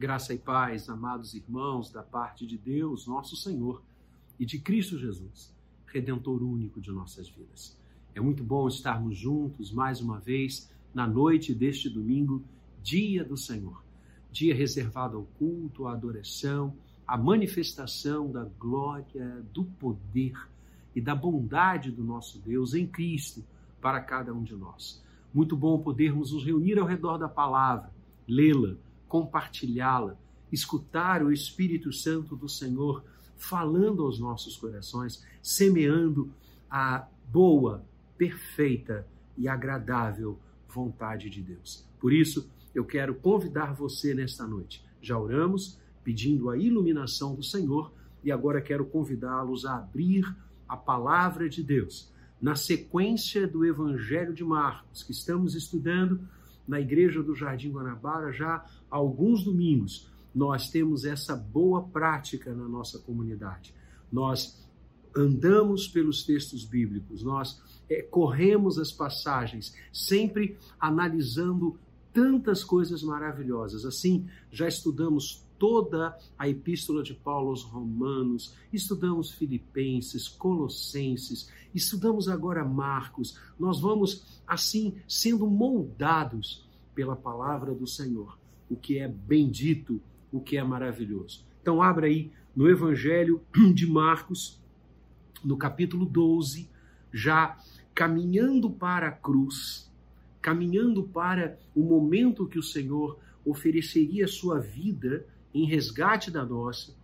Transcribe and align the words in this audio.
Graça 0.00 0.32
e 0.32 0.38
paz, 0.38 0.88
amados 0.88 1.34
irmãos, 1.34 1.90
da 1.90 2.04
parte 2.04 2.46
de 2.46 2.56
Deus, 2.56 3.04
nosso 3.04 3.34
Senhor, 3.34 3.82
e 4.38 4.46
de 4.46 4.56
Cristo 4.60 4.96
Jesus, 4.96 5.52
Redentor 5.88 6.40
único 6.40 6.80
de 6.80 6.92
nossas 6.92 7.28
vidas. 7.28 7.76
É 8.14 8.20
muito 8.20 8.44
bom 8.44 8.68
estarmos 8.68 9.18
juntos 9.18 9.72
mais 9.72 10.00
uma 10.00 10.20
vez 10.20 10.72
na 10.94 11.04
noite 11.04 11.52
deste 11.52 11.90
domingo, 11.90 12.44
dia 12.80 13.24
do 13.24 13.36
Senhor. 13.36 13.82
Dia 14.30 14.54
reservado 14.54 15.16
ao 15.16 15.24
culto, 15.36 15.88
à 15.88 15.94
adoração, 15.94 16.76
à 17.04 17.18
manifestação 17.18 18.30
da 18.30 18.44
glória, 18.44 19.44
do 19.52 19.64
poder 19.64 20.48
e 20.94 21.00
da 21.00 21.16
bondade 21.16 21.90
do 21.90 22.04
nosso 22.04 22.38
Deus 22.38 22.72
em 22.72 22.86
Cristo 22.86 23.44
para 23.80 24.00
cada 24.00 24.32
um 24.32 24.44
de 24.44 24.54
nós. 24.54 25.02
Muito 25.34 25.56
bom 25.56 25.76
podermos 25.80 26.30
nos 26.30 26.44
reunir 26.44 26.78
ao 26.78 26.86
redor 26.86 27.18
da 27.18 27.28
palavra, 27.28 27.90
lê-la, 28.28 28.76
compartilhá-la, 29.08 30.16
escutar 30.52 31.22
o 31.22 31.32
Espírito 31.32 31.92
Santo 31.92 32.36
do 32.36 32.48
Senhor 32.48 33.04
falando 33.36 34.02
aos 34.02 34.18
nossos 34.18 34.56
corações, 34.56 35.24
semeando 35.42 36.32
a 36.70 37.06
boa, 37.30 37.84
perfeita 38.16 39.06
e 39.36 39.48
agradável 39.48 40.38
vontade 40.68 41.30
de 41.30 41.40
Deus. 41.40 41.86
Por 41.98 42.12
isso, 42.12 42.50
eu 42.74 42.84
quero 42.84 43.14
convidar 43.14 43.74
você 43.74 44.14
nesta 44.14 44.46
noite. 44.46 44.84
Já 45.00 45.18
oramos 45.18 45.80
pedindo 46.04 46.50
a 46.50 46.58
iluminação 46.58 47.34
do 47.34 47.42
Senhor 47.42 47.92
e 48.22 48.32
agora 48.32 48.60
quero 48.60 48.84
convidá-los 48.84 49.64
a 49.64 49.76
abrir 49.76 50.24
a 50.68 50.76
palavra 50.76 51.48
de 51.48 51.62
Deus. 51.62 52.12
Na 52.40 52.54
sequência 52.54 53.46
do 53.48 53.64
Evangelho 53.64 54.32
de 54.34 54.44
Marcos, 54.44 55.02
que 55.02 55.12
estamos 55.12 55.54
estudando 55.54 56.20
na 56.68 56.78
Igreja 56.78 57.22
do 57.22 57.34
Jardim 57.34 57.70
Guanabara 57.70 58.30
já 58.30 58.56
há 58.90 58.96
alguns 58.96 59.42
domingos. 59.42 60.08
Nós 60.34 60.68
temos 60.68 61.04
essa 61.06 61.34
boa 61.34 61.82
prática 61.82 62.54
na 62.54 62.68
nossa 62.68 62.98
comunidade. 62.98 63.74
Nós 64.12 64.68
andamos 65.16 65.88
pelos 65.88 66.22
textos 66.24 66.64
bíblicos, 66.64 67.22
nós 67.24 67.60
é, 67.88 68.02
corremos 68.02 68.78
as 68.78 68.92
passagens, 68.92 69.74
sempre 69.92 70.56
analisando 70.78 71.78
tantas 72.12 72.62
coisas 72.62 73.02
maravilhosas. 73.02 73.84
Assim, 73.84 74.28
já 74.50 74.68
estudamos 74.68 75.47
toda 75.58 76.16
a 76.38 76.48
epístola 76.48 77.02
de 77.02 77.14
Paulo 77.14 77.50
aos 77.50 77.62
Romanos, 77.62 78.54
estudamos 78.72 79.32
Filipenses, 79.32 80.28
Colossenses, 80.28 81.50
estudamos 81.74 82.28
agora 82.28 82.64
Marcos. 82.64 83.38
Nós 83.58 83.80
vamos, 83.80 84.40
assim, 84.46 84.94
sendo 85.06 85.46
moldados 85.46 86.66
pela 86.94 87.16
palavra 87.16 87.74
do 87.74 87.86
Senhor, 87.86 88.38
o 88.70 88.76
que 88.76 88.98
é 88.98 89.08
bendito, 89.08 90.00
o 90.32 90.40
que 90.40 90.56
é 90.56 90.62
maravilhoso. 90.62 91.44
Então, 91.60 91.82
abra 91.82 92.06
aí 92.06 92.30
no 92.54 92.68
Evangelho 92.68 93.42
de 93.74 93.86
Marcos, 93.86 94.60
no 95.44 95.56
capítulo 95.56 96.04
12, 96.04 96.68
já 97.12 97.58
caminhando 97.94 98.70
para 98.70 99.08
a 99.08 99.12
cruz, 99.12 99.90
caminhando 100.40 101.02
para 101.02 101.58
o 101.74 101.82
momento 101.82 102.46
que 102.46 102.58
o 102.58 102.62
Senhor 102.62 103.18
ofereceria 103.44 104.28
sua 104.28 104.58
vida 104.58 105.26
em 105.52 105.64
resgate 105.64 106.30
da 106.30 106.44
nossa, 106.44 106.94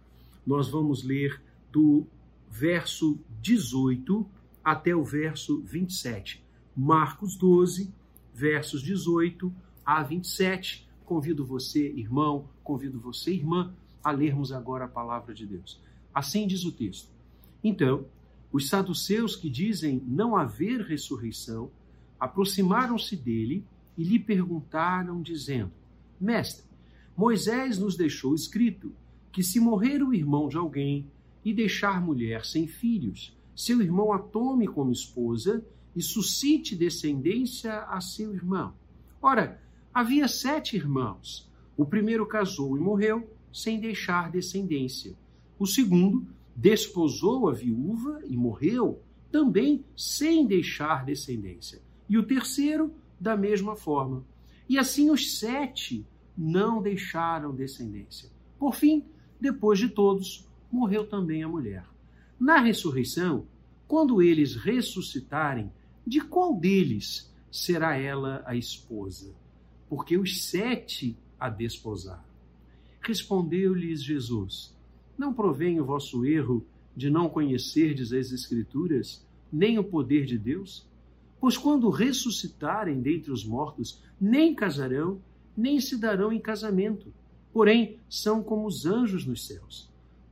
nós 0.47 0.69
vamos 0.69 1.03
ler 1.03 1.43
do 1.73 2.07
verso 2.51 3.19
18 3.41 4.27
até 4.63 4.95
o 4.95 5.03
verso 5.03 5.61
27. 5.63 6.45
Marcos 6.77 7.37
12, 7.37 7.93
versos 8.33 8.83
18 8.83 9.53
a 9.85 10.03
27. 10.03 10.89
Convido 11.05 11.45
você, 11.45 11.89
irmão, 11.91 12.49
convido 12.63 12.99
você, 12.99 13.33
irmã, 13.33 13.75
a 14.03 14.11
lermos 14.11 14.53
agora 14.53 14.85
a 14.85 14.89
palavra 14.89 15.35
de 15.35 15.47
Deus. 15.47 15.81
Assim 16.15 16.47
diz 16.47 16.65
o 16.65 16.73
texto. 16.73 17.11
Então, 17.63 18.07
os 18.53 18.69
saduceus 18.69 19.35
que 19.35 19.51
dizem 19.51 20.03
não 20.07 20.37
haver 20.37 20.81
ressurreição 20.83 21.71
aproximaram-se 22.21 23.17
dele 23.17 23.65
e 23.97 24.05
lhe 24.05 24.19
perguntaram, 24.19 25.21
dizendo: 25.21 25.73
Mestre, 26.21 26.65
Moisés 27.17 27.79
nos 27.79 27.97
deixou 27.97 28.35
escrito 28.35 28.93
que 29.31 29.43
se 29.43 29.61
morrer 29.61 30.03
o 30.03 30.13
irmão 30.13 30.49
de 30.49 30.57
alguém 30.57 31.07
e 31.45 31.53
deixar 31.53 32.01
mulher 32.01 32.45
sem 32.45 32.67
filhos, 32.67 33.37
seu 33.55 33.81
irmão 33.81 34.13
a 34.13 34.19
tome 34.19 34.67
como 34.67 34.91
esposa 34.91 35.65
e 35.95 36.03
suscite 36.03 36.75
descendência 36.75 37.83
a 37.83 38.01
seu 38.01 38.35
irmão. 38.35 38.75
Ora, 39.23 39.61
havia 39.93 40.27
sete 40.27 40.77
irmãos. 40.77 41.49
O 41.77 41.85
primeiro 41.85 42.27
casou 42.27 42.77
e 42.77 42.81
morreu 42.81 43.29
sem 43.53 43.79
deixar 43.79 44.31
descendência. 44.31 45.15
O 45.59 45.67
segundo 45.67 46.27
desposou 46.57 47.49
a 47.49 47.53
viúva 47.53 48.21
e 48.27 48.37
morreu 48.37 49.01
também 49.31 49.85
sem 49.97 50.47
deixar 50.47 51.05
descendência. 51.05 51.81
E 52.09 52.19
o 52.19 52.27
terceiro, 52.27 52.93
da 53.19 53.37
mesma 53.37 53.77
forma. 53.77 54.25
E 54.69 54.79
assim 54.79 55.11
os 55.11 55.39
sete 55.39 56.07
não 56.37 56.83
deixaram 56.83 57.55
descendência. 57.55 58.31
Por 58.59 58.75
fim, 58.75 59.05
depois 59.41 59.79
de 59.79 59.89
todos, 59.89 60.49
morreu 60.71 61.07
também 61.07 61.43
a 61.43 61.49
mulher. 61.49 61.87
Na 62.39 62.61
ressurreição, 62.61 63.47
quando 63.87 64.21
eles 64.21 64.57
ressuscitarem, 64.57 65.71
de 66.07 66.21
qual 66.21 66.55
deles 66.55 67.33
será 67.51 67.97
ela 67.97 68.43
a 68.47 68.57
esposa? 68.57 69.35
Porque 69.89 70.19
os 70.19 70.43
sete 70.45 71.17
a 71.39 71.49
desposaram. 71.49 72.25
Respondeu-lhes 73.01 74.03
Jesus: 74.03 74.75
Não 75.17 75.33
provém 75.33 75.81
o 75.81 75.85
vosso 75.85 76.25
erro 76.25 76.67
de 76.97 77.11
não 77.11 77.29
conhecerdes 77.29 78.13
as 78.13 78.33
Escrituras, 78.33 79.25
nem 79.53 79.79
o 79.79 79.85
poder 79.85 80.25
de 80.25 80.39
Deus? 80.39 80.89
Pois 81.41 81.57
quando 81.57 81.91
ressuscitarem 81.91 83.01
dentre 83.01 83.31
os 83.31 83.45
mortos, 83.45 84.03
nem 84.21 84.55
casarão, 84.55 85.21
nem 85.57 85.81
se 85.81 85.97
darão 85.97 86.33
em 86.33 86.41
casamento, 86.41 87.13
porém 87.53 87.99
são 88.09 88.43
como 88.43 88.67
os 88.67 88.85
anjos 88.85 89.25
nos 89.25 89.47
céus. 89.47 89.91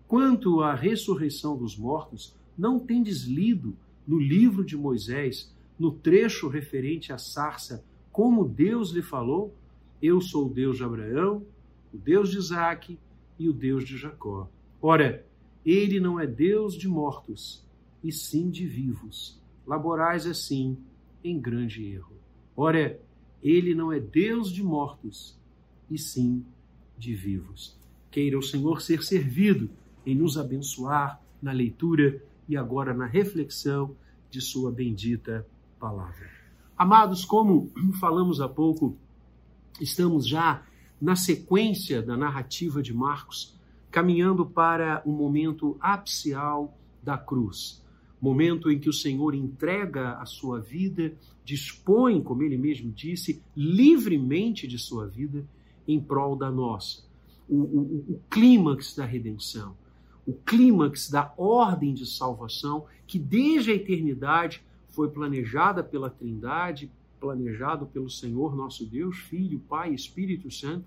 Quanto 0.09 0.61
à 0.61 0.75
ressurreição 0.75 1.57
dos 1.57 1.77
mortos, 1.77 2.35
não 2.57 2.79
tendes 2.79 3.23
lido 3.23 3.77
no 4.07 4.19
livro 4.19 4.65
de 4.65 4.77
Moisés, 4.77 5.55
no 5.79 5.93
trecho 5.93 6.49
referente 6.49 7.13
à 7.13 7.19
sarça, 7.19 7.85
como 8.11 8.47
Deus 8.47 8.91
lhe 8.91 9.03
falou? 9.03 9.55
Eu 10.03 10.21
sou 10.21 10.47
o 10.47 10.53
Deus 10.53 10.77
de 10.77 10.85
Abraão, 10.85 11.47
o 11.95 11.97
Deus 11.97 12.31
de 12.31 12.39
Isaac 12.39 12.99
e 13.39 13.49
o 13.49 13.53
Deus 13.53 13.85
de 13.85 13.97
Jacó. 13.97 14.49
Ora, 14.81 15.25
ele 15.65 16.01
não 16.01 16.19
é 16.19 16.27
Deus 16.27 16.75
de 16.75 16.89
mortos, 16.89 17.65
e 18.03 18.11
sim 18.11 18.51
de 18.51 18.67
vivos. 18.67 19.41
Laborais 19.67 20.27
assim 20.27 20.77
em 21.23 21.41
grande 21.41 21.85
erro. 21.87 22.13
Ora, 22.57 23.01
ele 23.43 23.75
não 23.75 23.93
é 23.93 23.99
Deus 23.99 24.51
de 24.51 24.63
mortos, 24.63 25.37
e 25.91 25.99
sim 25.99 26.45
de 26.97 27.15
vivos. 27.15 27.77
Queira 28.11 28.39
o 28.39 28.43
Senhor 28.43 28.81
ser 28.81 29.03
servido 29.03 29.69
em 30.07 30.15
nos 30.15 30.39
abençoar 30.39 31.21
na 31.41 31.53
leitura 31.53 32.23
e 32.49 32.57
agora 32.57 32.95
na 32.95 33.07
reflexão 33.07 33.97
de 34.31 34.41
Sua 34.41 34.71
bendita 34.71 35.47
palavra. 35.79 36.31
Amados, 36.77 37.25
como 37.25 37.71
falamos 37.99 38.41
há 38.41 38.49
pouco, 38.49 38.97
estamos 39.81 40.27
já 40.27 40.63
na 41.01 41.17
sequência 41.17 42.01
da 42.01 42.17
narrativa 42.17 42.83
de 42.83 42.95
Marcos, 42.95 43.59
caminhando 43.91 44.47
para 44.47 45.03
o 45.05 45.11
momento 45.11 45.77
apcial 45.81 46.77
da 47.03 47.19
cruz 47.19 47.83
momento 48.23 48.71
em 48.71 48.79
que 48.79 48.89
o 48.89 48.93
Senhor 48.93 49.35
entrega 49.35 50.13
a 50.13 50.25
sua 50.25 50.61
vida, 50.61 51.13
dispõe, 51.45 52.23
como 52.23 52.45
ele 52.45 52.57
mesmo 52.57 52.93
disse, 52.93 53.43
livremente 53.57 54.69
de 54.69 54.79
sua 54.79 55.09
vida 55.09 55.45
em 55.89 56.01
prol 56.01 56.37
da 56.37 56.49
nossa. 56.49 57.03
O, 57.49 57.57
o, 57.57 58.05
o 58.11 58.21
clímax 58.31 58.95
da 58.95 59.05
redenção, 59.05 59.77
o 60.25 60.33
clímax 60.33 61.11
da 61.11 61.35
ordem 61.37 61.93
de 61.93 62.07
salvação 62.07 62.87
que 63.09 63.19
desde 63.19 63.73
a 63.73 63.75
eternidade 63.75 64.63
foi 64.91 65.09
planejada 65.09 65.83
pela 65.83 66.09
Trindade, 66.09 66.93
planejado 67.19 67.87
pelo 67.87 68.09
Senhor 68.09 68.55
nosso 68.55 68.87
Deus, 68.87 69.19
Filho, 69.19 69.59
Pai 69.59 69.93
Espírito 69.93 70.49
Santo, 70.49 70.87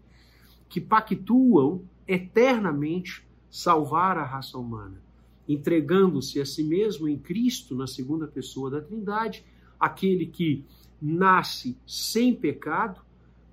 que 0.69 0.80
pactuam 0.80 1.83
eternamente 2.07 3.27
salvar 3.51 4.18
a 4.18 4.24
raça 4.24 4.57
humana 4.57 5.05
entregando-se 5.47 6.39
a 6.42 6.45
si 6.45 6.63
mesmo 6.63 7.07
em 7.07 7.18
Cristo, 7.18 7.75
na 7.75 7.88
segunda 7.88 8.27
pessoa 8.27 8.69
da 8.69 8.81
Trindade, 8.81 9.45
aquele 9.80 10.25
que 10.25 10.65
nasce 11.01 11.77
sem 11.86 12.33
pecado, 12.33 13.01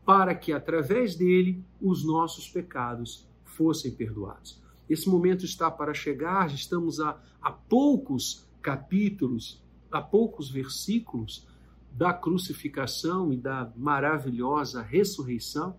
para 0.04 0.34
que 0.34 0.52
através 0.52 1.14
dele 1.14 1.62
os 1.80 2.04
nossos 2.04 2.48
pecados 2.48 3.26
fossem 3.44 3.92
perdoados. 3.92 4.60
Esse 4.88 5.08
momento 5.08 5.44
está 5.44 5.70
para 5.70 5.94
chegar, 5.94 6.52
estamos 6.52 6.98
a, 7.00 7.20
a 7.40 7.50
poucos 7.50 8.46
capítulos, 8.60 9.62
a 9.90 10.00
poucos 10.00 10.50
versículos 10.50 11.46
da 11.92 12.12
crucificação 12.12 13.32
e 13.32 13.36
da 13.36 13.70
maravilhosa 13.76 14.82
ressurreição, 14.82 15.76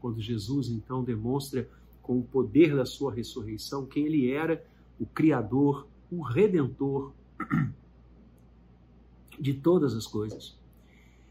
quando 0.00 0.20
Jesus 0.20 0.68
então 0.68 1.02
demonstra 1.02 1.68
com 2.00 2.18
o 2.18 2.22
poder 2.22 2.76
da 2.76 2.86
sua 2.86 3.12
ressurreição, 3.12 3.84
quem 3.84 4.06
ele 4.06 4.30
era, 4.30 4.64
o 4.98 5.06
Criador, 5.06 5.86
o 6.10 6.22
Redentor 6.22 7.12
de 9.38 9.54
todas 9.54 9.94
as 9.94 10.06
coisas. 10.06 10.58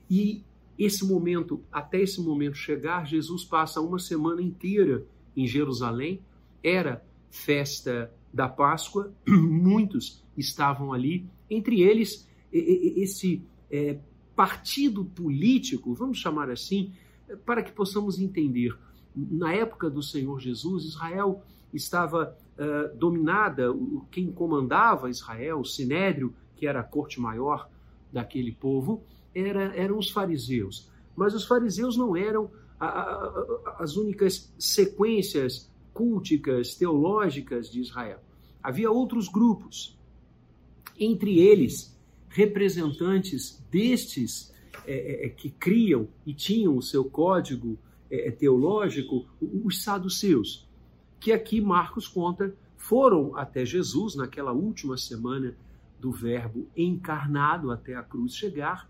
E 0.09 0.44
esse 0.77 1.06
momento, 1.06 1.63
até 1.71 2.01
esse 2.01 2.21
momento 2.21 2.56
chegar, 2.56 3.06
Jesus 3.06 3.44
passa 3.44 3.81
uma 3.81 3.97
semana 3.97 4.41
inteira 4.41 5.06
em 5.35 5.47
Jerusalém. 5.47 6.21
Era 6.63 7.06
festa 7.29 8.12
da 8.33 8.47
Páscoa, 8.47 9.13
muitos 9.27 10.23
estavam 10.38 10.91
ali, 10.91 11.25
entre 11.50 11.81
eles 11.81 12.27
esse 12.51 13.41
é, 13.69 13.97
partido 14.35 15.03
político, 15.03 15.94
vamos 15.94 16.17
chamar 16.17 16.50
assim, 16.50 16.91
para 17.45 17.63
que 17.63 17.71
possamos 17.71 18.19
entender. 18.19 18.77
Na 19.15 19.53
época 19.53 19.89
do 19.89 20.03
Senhor 20.03 20.39
Jesus, 20.39 20.83
Israel 20.83 21.41
estava 21.73 22.35
uh, 22.57 22.97
dominada, 22.97 23.67
quem 24.12 24.31
comandava 24.31 25.09
Israel, 25.09 25.59
o 25.59 25.65
Sinédrio, 25.65 26.33
que 26.56 26.67
era 26.67 26.81
a 26.81 26.83
corte 26.83 27.19
maior 27.19 27.69
daquele 28.12 28.51
povo, 28.51 29.03
era, 29.33 29.75
eram 29.75 29.97
os 29.97 30.09
fariseus. 30.09 30.89
Mas 31.15 31.33
os 31.33 31.45
fariseus 31.45 31.97
não 31.97 32.15
eram 32.15 32.50
a, 32.79 32.88
a, 32.88 33.75
as 33.79 33.95
únicas 33.95 34.51
sequências 34.57 35.69
culticas, 35.94 36.75
teológicas 36.75 37.69
de 37.69 37.79
Israel. 37.79 38.19
Havia 38.62 38.91
outros 38.91 39.29
grupos, 39.29 39.97
entre 41.00 41.39
eles 41.39 41.95
representantes 42.29 43.63
destes 43.71 44.53
é, 44.85 45.25
é, 45.25 45.29
que 45.29 45.50
criam 45.50 46.07
e 46.25 46.33
tinham 46.33 46.75
o 46.75 46.81
seu 46.81 47.06
código 47.06 47.77
é, 48.21 48.31
teológico, 48.31 49.25
os 49.41 49.83
saduceus, 49.83 50.67
que 51.19 51.31
aqui 51.31 51.59
Marcos 51.62 52.07
conta 52.07 52.56
foram 52.77 53.35
até 53.35 53.65
Jesus 53.65 54.15
naquela 54.15 54.51
última 54.51 54.97
semana 54.97 55.56
do 56.00 56.12
Verbo 56.12 56.67
encarnado 56.77 57.71
até 57.71 57.95
a 57.95 58.03
cruz 58.03 58.35
chegar, 58.35 58.89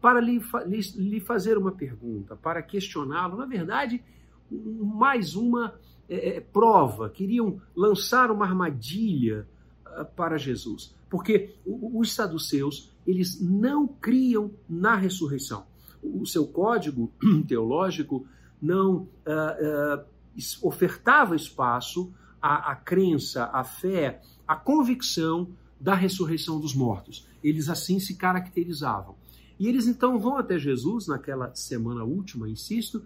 para 0.00 0.20
lhe, 0.20 0.40
lhe, 0.66 0.80
lhe 0.96 1.20
fazer 1.20 1.58
uma 1.58 1.72
pergunta, 1.72 2.36
para 2.36 2.62
questioná-lo. 2.62 3.36
Na 3.36 3.46
verdade, 3.46 4.02
mais 4.50 5.34
uma 5.34 5.74
é, 6.08 6.36
é, 6.36 6.40
prova, 6.40 7.08
queriam 7.08 7.60
lançar 7.74 8.30
uma 8.30 8.44
armadilha 8.44 9.46
uh, 9.86 10.04
para 10.14 10.36
Jesus. 10.36 10.94
Porque 11.08 11.54
os 11.64 12.12
saduceus, 12.12 12.92
eles 13.06 13.40
não 13.40 13.86
criam 13.86 14.50
na 14.68 14.96
ressurreição. 14.96 15.66
O 16.02 16.26
seu 16.26 16.46
código 16.46 17.10
teológico 17.48 18.26
não 18.64 18.96
uh, 18.96 20.00
uh, 20.00 20.66
ofertava 20.66 21.36
espaço 21.36 22.12
à, 22.40 22.72
à 22.72 22.76
crença, 22.76 23.44
à 23.52 23.62
fé, 23.62 24.22
à 24.48 24.56
convicção 24.56 25.48
da 25.78 25.94
ressurreição 25.94 26.58
dos 26.58 26.74
mortos. 26.74 27.28
Eles 27.42 27.68
assim 27.68 28.00
se 28.00 28.16
caracterizavam. 28.16 29.16
E 29.58 29.68
eles 29.68 29.86
então 29.86 30.18
vão 30.18 30.38
até 30.38 30.58
Jesus 30.58 31.06
naquela 31.06 31.54
semana 31.54 32.04
última, 32.04 32.48
insisto, 32.48 33.04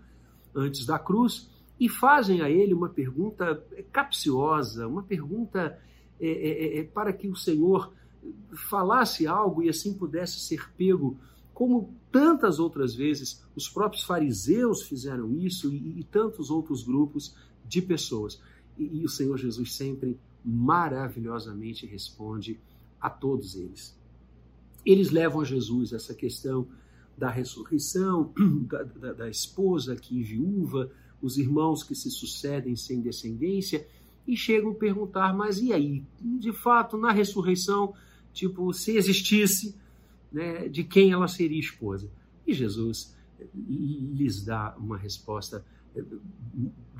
antes 0.55 0.87
da 0.87 0.99
cruz, 0.99 1.51
e 1.79 1.89
fazem 1.89 2.41
a 2.41 2.49
ele 2.49 2.73
uma 2.73 2.89
pergunta 2.89 3.63
capciosa, 3.93 4.87
uma 4.87 5.03
pergunta 5.03 5.79
é, 6.21 6.29
é, 6.29 6.79
é 6.79 6.85
para 6.85 7.13
que 7.13 7.29
o 7.29 7.37
Senhor 7.37 7.93
falasse 8.53 9.27
algo 9.27 9.63
e 9.63 9.69
assim 9.69 9.93
pudesse 9.93 10.41
ser 10.41 10.71
pego, 10.75 11.19
como 11.59 11.93
tantas 12.13 12.61
outras 12.61 12.95
vezes 12.95 13.43
os 13.57 13.69
próprios 13.69 14.05
fariseus 14.05 14.85
fizeram 14.85 15.35
isso 15.35 15.75
e, 15.75 15.99
e 15.99 16.05
tantos 16.05 16.53
outros 16.53 16.85
grupos 16.85 17.35
de 17.67 17.83
pessoas. 17.83 18.41
E, 18.79 19.01
e 19.01 19.05
o 19.05 19.09
Senhor 19.09 19.37
Jesus 19.37 19.75
sempre 19.75 20.17
maravilhosamente 20.45 21.85
responde 21.85 22.61
a 23.01 23.11
todos 23.11 23.57
eles. 23.57 23.99
Eles 24.87 25.11
levam 25.11 25.41
a 25.41 25.45
Jesus 25.45 25.93
essa 25.93 26.15
questão 26.15 26.69
da 27.17 27.29
ressurreição, 27.29 28.33
da, 28.71 28.85
da, 28.85 29.13
da 29.13 29.29
esposa 29.29 29.97
que 29.97 30.23
viúva, 30.23 30.93
os 31.21 31.39
irmãos 31.39 31.83
que 31.83 31.97
se 31.97 32.09
sucedem 32.09 32.77
sem 32.77 33.01
descendência, 33.01 33.85
e 34.29 34.37
chegam 34.37 34.71
a 34.71 34.75
perguntar: 34.77 35.37
mas 35.37 35.59
e 35.59 35.73
aí? 35.73 36.05
De 36.21 36.53
fato, 36.53 36.97
na 36.97 37.11
ressurreição, 37.11 37.95
tipo, 38.33 38.73
se 38.73 38.97
existisse, 38.97 39.75
né, 40.33 40.69
de 40.69 40.85
quem 40.85 41.13
ela 41.13 41.29
seria 41.29 41.59
esposa? 41.59 42.11
E 42.47 42.53
Jesus 42.55 43.17
lhes 43.55 44.45
dá 44.45 44.75
uma 44.79 44.97
resposta, 44.97 45.65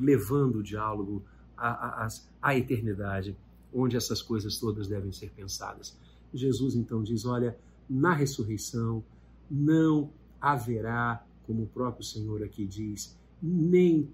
levando 0.01 0.57
o 0.57 0.63
diálogo 0.63 1.25
à, 1.57 2.05
à, 2.05 2.09
à 2.41 2.57
eternidade 2.57 3.37
onde 3.73 3.97
essas 3.97 4.23
coisas 4.23 4.59
todas 4.59 4.89
devem 4.89 5.13
ser 5.13 5.31
pensadas. 5.31 5.97
Jesus 6.33 6.75
então 6.75 7.03
diz: 7.03 7.25
olha, 7.25 7.59
na 7.89 8.13
ressurreição 8.13 9.03
não 9.51 10.11
haverá, 10.41 11.25
como 11.45 11.65
o 11.65 11.67
próprio 11.67 12.05
Senhor 12.05 12.43
aqui 12.43 12.67
diz, 12.67 13.17
nem 13.43 14.09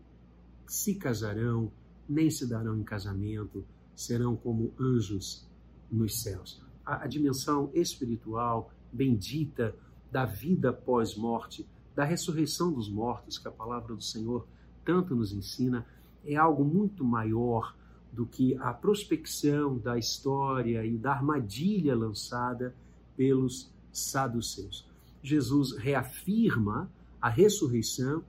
se 0.66 0.94
casarão, 0.94 1.70
nem 2.08 2.30
se 2.30 2.46
darão 2.46 2.78
em 2.78 2.84
casamento, 2.84 3.64
serão 3.94 4.36
como 4.36 4.72
anjos 4.78 5.46
nos 5.90 6.22
céus. 6.22 6.62
A, 6.84 7.04
a 7.04 7.06
dimensão 7.06 7.70
espiritual 7.74 8.70
bendita 8.94 9.74
da 10.10 10.24
vida 10.24 10.72
pós-morte, 10.72 11.66
da 11.94 12.04
ressurreição 12.04 12.72
dos 12.72 12.88
mortos, 12.88 13.38
que 13.38 13.48
a 13.48 13.50
palavra 13.50 13.94
do 13.94 14.02
Senhor 14.02 14.46
tanto 14.84 15.14
nos 15.16 15.32
ensina, 15.32 15.84
é 16.24 16.36
algo 16.36 16.64
muito 16.64 17.04
maior 17.04 17.74
do 18.12 18.24
que 18.24 18.54
a 18.56 18.72
prospecção 18.72 19.76
da 19.76 19.98
história 19.98 20.84
e 20.86 20.96
da 20.96 21.12
armadilha 21.12 21.96
lançada 21.96 22.74
pelos 23.16 23.70
saduceus. 23.92 24.86
Jesus 25.22 25.76
reafirma 25.76 26.88
a 27.20 27.28
ressurreição 27.28 28.22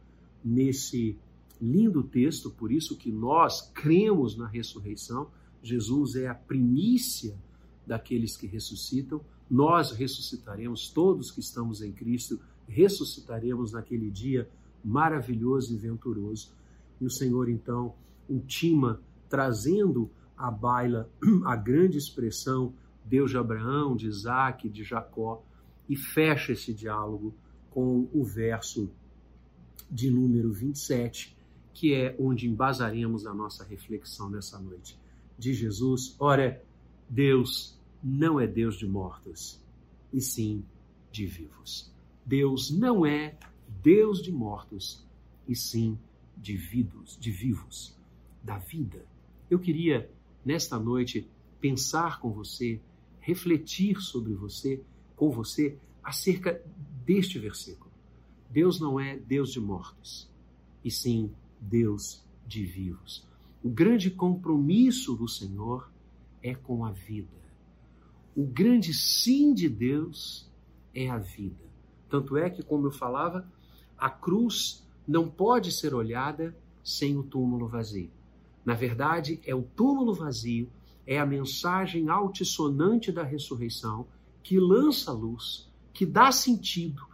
nesse 0.43 1.17
lindo 1.61 2.03
texto, 2.03 2.49
por 2.49 2.71
isso 2.71 2.97
que 2.97 3.11
nós 3.11 3.69
cremos 3.73 4.35
na 4.35 4.47
ressurreição. 4.47 5.27
Jesus 5.61 6.15
é 6.15 6.27
a 6.27 6.35
primícia 6.35 7.37
daqueles 7.85 8.35
que 8.37 8.47
ressuscitam. 8.47 9.21
Nós 9.49 9.91
ressuscitaremos, 9.91 10.89
todos 10.89 11.31
que 11.31 11.39
estamos 11.39 11.81
em 11.81 11.91
Cristo, 11.91 12.39
ressuscitaremos 12.67 13.73
naquele 13.73 14.09
dia 14.09 14.49
maravilhoso 14.83 15.73
e 15.73 15.77
venturoso. 15.77 16.51
E 16.99 17.05
o 17.05 17.09
Senhor 17.09 17.49
então 17.49 17.93
ultima 18.29 18.99
trazendo 19.29 20.09
à 20.37 20.49
baila 20.49 21.09
a 21.45 21.55
grande 21.55 21.97
expressão 21.97 22.73
Deus 23.03 23.29
de 23.31 23.37
Abraão, 23.37 23.95
de 23.95 24.07
Isaac, 24.07 24.67
de 24.67 24.83
Jacó, 24.83 25.43
e 25.87 25.95
fecha 25.95 26.53
esse 26.53 26.73
diálogo 26.73 27.35
com 27.69 28.09
o 28.11 28.23
verso 28.23 28.89
de 29.89 30.09
número 30.09 30.51
27, 30.51 31.37
que 31.73 31.93
é 31.93 32.15
onde 32.17 32.47
embasaremos 32.47 33.27
a 33.27 33.33
nossa 33.33 33.63
reflexão 33.63 34.29
nessa 34.29 34.57
noite. 34.59 34.97
De 35.37 35.53
Jesus, 35.53 36.15
ora, 36.17 36.63
Deus 37.07 37.74
não 38.07 38.39
é 38.39 38.45
Deus 38.45 38.77
de 38.77 38.87
mortos, 38.87 39.59
e 40.13 40.21
sim 40.21 40.63
de 41.11 41.25
vivos. 41.25 41.91
Deus 42.25 42.71
não 42.71 43.05
é 43.05 43.37
Deus 43.81 44.21
de 44.21 44.31
mortos, 44.31 45.03
e 45.47 45.55
sim 45.55 45.97
de 46.37 46.55
vivos, 46.55 47.17
de 47.19 47.31
vivos, 47.31 47.97
da 48.43 48.57
vida 48.57 49.05
eu 49.49 49.59
queria, 49.59 50.09
nesta 50.43 50.79
noite, 50.79 51.27
pensar 51.59 52.19
com 52.19 52.31
você, 52.31 52.81
refletir 53.19 54.01
sobre 54.01 54.33
você, 54.33 54.81
com 55.15 55.29
você, 55.29 55.77
acerca 56.03 56.61
deste 57.05 57.37
versículo. 57.37 57.91
Deus 58.49 58.79
não 58.79 58.99
é 58.99 59.17
Deus 59.17 59.51
de 59.51 59.59
mortos, 59.59 60.29
e 60.83 60.89
sim 60.89 61.31
Deus 61.59 62.23
de 62.45 62.65
vivos. 62.65 63.27
O 63.63 63.69
grande 63.69 64.09
compromisso 64.09 65.15
do 65.15 65.27
Senhor 65.27 65.91
é 66.41 66.53
com 66.53 66.85
a 66.85 66.91
vida. 66.91 67.44
O 68.35 68.45
grande 68.45 68.93
sim 68.93 69.53
de 69.53 69.69
Deus 69.69 70.51
é 70.93 71.09
a 71.09 71.17
vida. 71.17 71.63
Tanto 72.09 72.37
é 72.37 72.49
que, 72.49 72.61
como 72.61 72.87
eu 72.87 72.91
falava, 72.91 73.47
a 73.97 74.09
cruz 74.09 74.85
não 75.07 75.29
pode 75.29 75.71
ser 75.71 75.93
olhada 75.93 76.55
sem 76.83 77.17
o 77.17 77.23
túmulo 77.23 77.67
vazio. 77.67 78.11
Na 78.63 78.73
verdade, 78.73 79.39
é 79.45 79.53
o 79.53 79.61
túmulo 79.61 80.13
vazio, 80.13 80.69
é 81.05 81.19
a 81.19 81.25
mensagem 81.25 82.09
altissonante 82.09 83.11
da 83.11 83.23
ressurreição 83.23 84.07
que 84.43 84.59
lança 84.59 85.11
luz, 85.11 85.71
que 85.93 86.05
dá 86.05 86.31
sentido 86.31 87.05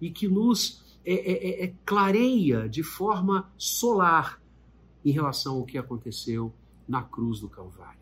e 0.00 0.10
que 0.10 0.28
nos 0.28 0.84
é, 1.04 1.12
é, 1.14 1.32
é, 1.32 1.64
é, 1.64 1.74
clareia 1.84 2.68
de 2.68 2.82
forma 2.82 3.50
solar 3.56 4.40
em 5.04 5.10
relação 5.10 5.56
ao 5.56 5.64
que 5.64 5.78
aconteceu 5.78 6.52
na 6.86 7.02
cruz 7.02 7.40
do 7.40 7.48
Calvário. 7.48 7.98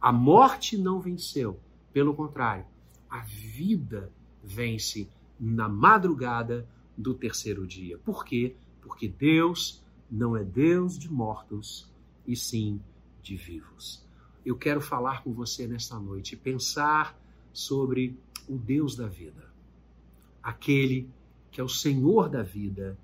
A 0.00 0.12
morte 0.12 0.76
não 0.76 1.00
venceu, 1.00 1.58
pelo 1.98 2.14
contrário, 2.14 2.64
a 3.10 3.18
vida 3.24 4.12
vence 4.40 5.10
na 5.36 5.68
madrugada 5.68 6.64
do 6.96 7.12
terceiro 7.12 7.66
dia. 7.66 7.98
Por 7.98 8.24
quê? 8.24 8.54
Porque 8.80 9.08
Deus 9.08 9.84
não 10.08 10.36
é 10.36 10.44
Deus 10.44 10.96
de 10.96 11.12
mortos, 11.12 11.92
e 12.24 12.36
sim 12.36 12.80
de 13.20 13.34
vivos. 13.34 14.06
Eu 14.46 14.56
quero 14.56 14.80
falar 14.80 15.24
com 15.24 15.32
você 15.32 15.66
nesta 15.66 15.98
noite, 15.98 16.36
pensar 16.36 17.20
sobre 17.52 18.16
o 18.48 18.56
Deus 18.56 18.94
da 18.94 19.08
vida, 19.08 19.52
aquele 20.40 21.10
que 21.50 21.60
é 21.60 21.64
o 21.64 21.68
Senhor 21.68 22.28
da 22.28 22.44
vida, 22.44 22.96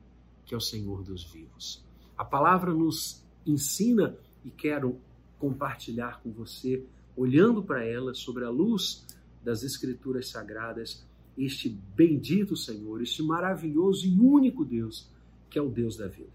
que 0.47 0.55
é 0.55 0.57
o 0.57 0.61
Senhor 0.61 1.03
dos 1.03 1.25
vivos. 1.25 1.85
A 2.17 2.25
palavra 2.25 2.73
nos 2.73 3.27
ensina 3.45 4.17
e 4.45 4.53
quero 4.53 5.01
compartilhar 5.41 6.21
com 6.21 6.31
você, 6.31 6.87
olhando 7.17 7.63
para 7.63 7.85
ela 7.85 8.15
sobre 8.15 8.45
a 8.45 8.51
luz 8.51 9.07
das 9.43 9.63
Escrituras 9.63 10.29
Sagradas, 10.29 11.07
este 11.37 11.69
bendito 11.69 12.57
Senhor, 12.57 13.03
este 13.03 13.23
maravilhoso 13.23 14.07
e 14.07 14.19
único 14.19 14.65
Deus, 14.65 15.11
que 15.51 15.59
é 15.59 15.63
o 15.63 15.69
Deus 15.69 15.97
da 15.97 16.07
vida. 16.07 16.31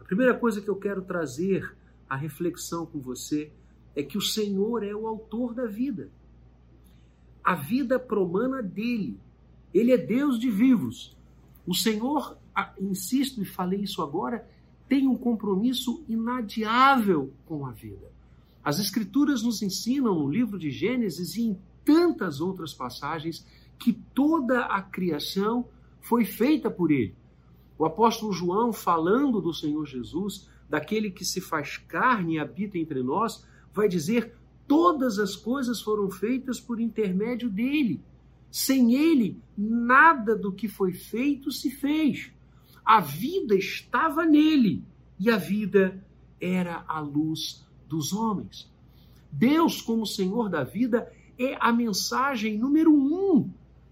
A 0.00 0.04
primeira 0.04 0.34
coisa 0.34 0.60
que 0.60 0.68
eu 0.68 0.76
quero 0.76 1.02
trazer 1.02 1.76
à 2.08 2.16
reflexão 2.16 2.84
com 2.84 3.00
você 3.00 3.50
é 3.94 4.02
que 4.02 4.18
o 4.18 4.22
Senhor 4.22 4.82
é 4.82 4.94
o 4.94 5.06
autor 5.06 5.54
da 5.54 5.66
vida. 5.66 6.10
A 7.42 7.54
vida 7.54 7.98
promana 7.98 8.62
dele. 8.62 9.18
Ele 9.72 9.92
é 9.92 9.98
Deus 9.98 10.38
de 10.38 10.50
vivos. 10.50 11.16
O 11.66 11.74
Senhor, 11.74 12.36
insisto 12.78 13.40
e 13.40 13.44
falei 13.44 13.80
isso 13.80 14.02
agora, 14.02 14.46
tem 14.88 15.06
um 15.06 15.16
compromisso 15.16 16.04
inadiável 16.08 17.32
com 17.46 17.64
a 17.64 17.70
vida. 17.70 18.12
As 18.64 18.78
Escrituras 18.78 19.42
nos 19.42 19.60
ensinam 19.60 20.14
no 20.14 20.30
livro 20.30 20.58
de 20.58 20.70
Gênesis 20.70 21.36
e 21.36 21.42
em 21.42 21.58
tantas 21.84 22.40
outras 22.40 22.72
passagens 22.72 23.44
que 23.78 23.92
toda 23.92 24.66
a 24.66 24.80
criação 24.80 25.68
foi 26.00 26.24
feita 26.24 26.70
por 26.70 26.92
ele. 26.92 27.14
O 27.76 27.84
apóstolo 27.84 28.32
João, 28.32 28.72
falando 28.72 29.40
do 29.40 29.52
Senhor 29.52 29.84
Jesus, 29.86 30.48
daquele 30.68 31.10
que 31.10 31.24
se 31.24 31.40
faz 31.40 31.76
carne 31.76 32.34
e 32.34 32.38
habita 32.38 32.78
entre 32.78 33.02
nós, 33.02 33.44
vai 33.74 33.88
dizer: 33.88 34.32
todas 34.68 35.18
as 35.18 35.34
coisas 35.34 35.80
foram 35.80 36.08
feitas 36.08 36.60
por 36.60 36.80
intermédio 36.80 37.50
dele. 37.50 38.00
Sem 38.50 38.94
ele, 38.94 39.40
nada 39.56 40.36
do 40.36 40.52
que 40.52 40.68
foi 40.68 40.92
feito 40.92 41.50
se 41.50 41.70
fez. 41.70 42.30
A 42.84 43.00
vida 43.00 43.56
estava 43.56 44.24
nele 44.24 44.84
e 45.18 45.30
a 45.30 45.36
vida 45.36 46.04
era 46.40 46.84
a 46.86 47.00
luz 47.00 47.64
dos 47.92 48.14
homens. 48.14 48.72
Deus, 49.30 49.82
como 49.82 50.06
Senhor 50.06 50.48
da 50.48 50.64
vida, 50.64 51.12
é 51.38 51.56
a 51.60 51.70
mensagem 51.70 52.58
número 52.58 52.90
um 52.90 53.50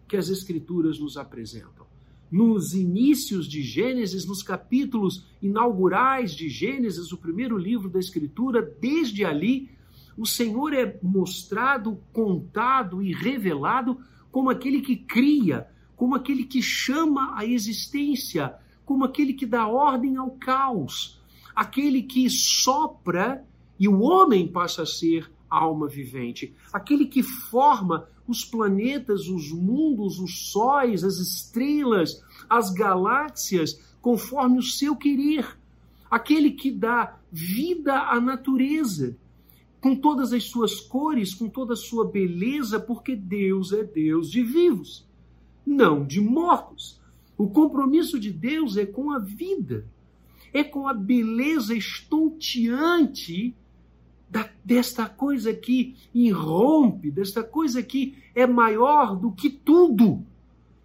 que 0.09 0.17
as 0.17 0.31
Escrituras 0.31 0.99
nos 0.99 1.19
apresentam. 1.19 1.87
Nos 2.33 2.73
inícios 2.73 3.47
de 3.47 3.63
Gênesis, 3.63 4.25
nos 4.25 4.43
capítulos 4.43 5.27
inaugurais 5.43 6.33
de 6.33 6.49
Gênesis, 6.49 7.13
o 7.13 7.19
primeiro 7.19 7.59
livro 7.59 7.91
da 7.91 7.99
Escritura, 7.99 8.63
desde 8.81 9.23
ali, 9.23 9.71
o 10.17 10.25
Senhor 10.25 10.73
é 10.73 10.99
mostrado, 11.03 11.99
contado 12.13 13.03
e 13.03 13.13
revelado 13.13 14.01
como 14.31 14.49
aquele 14.49 14.81
que 14.81 14.97
cria, 14.97 15.69
como 15.95 16.15
aquele 16.15 16.45
que 16.45 16.63
chama 16.63 17.37
a 17.37 17.45
existência, 17.45 18.55
como 18.87 19.05
aquele 19.05 19.35
que 19.35 19.45
dá 19.45 19.67
ordem 19.67 20.17
ao 20.17 20.31
caos, 20.31 21.21
aquele 21.55 22.03
que 22.03 22.31
sopra 22.31 23.45
e 23.81 23.89
o 23.89 24.03
homem 24.03 24.47
passa 24.47 24.83
a 24.83 24.87
ser 24.87 25.33
alma 25.49 25.89
vivente, 25.89 26.55
aquele 26.71 27.07
que 27.07 27.23
forma 27.23 28.07
os 28.29 28.45
planetas, 28.45 29.27
os 29.27 29.51
mundos, 29.51 30.21
os 30.21 30.53
sóis, 30.53 31.03
as 31.03 31.17
estrelas, 31.17 32.23
as 32.49 32.71
galáxias, 32.71 33.81
conforme 34.03 34.59
o 34.59 34.63
seu 34.63 34.95
querer, 34.95 35.59
aquele 36.11 36.51
que 36.51 36.71
dá 36.71 37.19
vida 37.33 38.03
à 38.03 38.21
natureza, 38.21 39.17
com 39.81 39.97
todas 39.97 40.35
as 40.35 40.45
suas 40.45 40.79
cores, 40.79 41.35
com 41.35 41.49
toda 41.49 41.73
a 41.73 41.77
sua 41.77 42.05
beleza, 42.05 42.79
porque 42.79 43.17
Deus 43.17 43.73
é 43.73 43.83
Deus 43.83 44.31
de 44.31 44.43
vivos, 44.43 45.09
não 45.67 46.05
de 46.05 46.21
mortos. 46.21 47.01
O 47.37 47.49
compromisso 47.49 48.21
de 48.21 48.31
Deus 48.31 48.77
é 48.77 48.85
com 48.85 49.11
a 49.11 49.19
vida, 49.19 49.87
é 50.53 50.63
com 50.63 50.87
a 50.87 50.93
beleza 50.93 51.75
estonteante 51.75 53.57
da, 54.31 54.49
desta 54.65 55.07
coisa 55.09 55.53
que 55.53 55.97
irrompe, 56.15 57.11
desta 57.11 57.43
coisa 57.43 57.83
que 57.83 58.17
é 58.35 58.47
maior 58.47 59.17
do 59.17 59.33
que 59.33 59.51
tudo. 59.51 60.25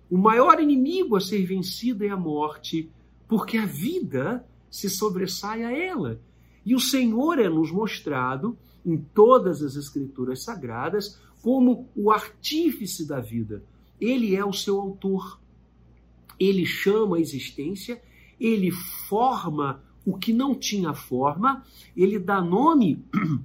O 0.09 0.17
maior 0.17 0.59
inimigo 0.59 1.15
a 1.15 1.21
ser 1.21 1.45
vencido 1.45 2.03
é 2.03 2.09
a 2.09 2.17
morte, 2.17 2.89
porque 3.27 3.57
a 3.57 3.65
vida 3.65 4.45
se 4.69 4.89
sobressai 4.89 5.63
a 5.63 5.71
ela. 5.71 6.19
E 6.65 6.73
o 6.73 6.79
Senhor 6.79 7.37
é 7.37 7.47
nos 7.47 7.71
mostrado 7.71 8.57
em 8.83 8.97
todas 8.97 9.61
as 9.61 9.75
Escrituras 9.75 10.43
Sagradas 10.43 11.19
como 11.41 11.87
o 11.95 12.11
artífice 12.11 13.07
da 13.07 13.19
vida. 13.19 13.63
Ele 14.01 14.35
é 14.35 14.43
o 14.43 14.53
seu 14.53 14.79
autor. 14.79 15.39
Ele 16.39 16.65
chama 16.65 17.17
a 17.17 17.19
existência, 17.19 18.01
ele 18.39 18.71
forma 18.71 19.83
o 20.05 20.17
que 20.17 20.31
não 20.31 20.53
tinha 20.53 20.93
forma, 20.93 21.63
ele 21.95 22.19
dá 22.19 22.41
nome 22.41 23.03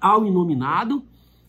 ao 0.00 0.24
inominado, 0.24 1.04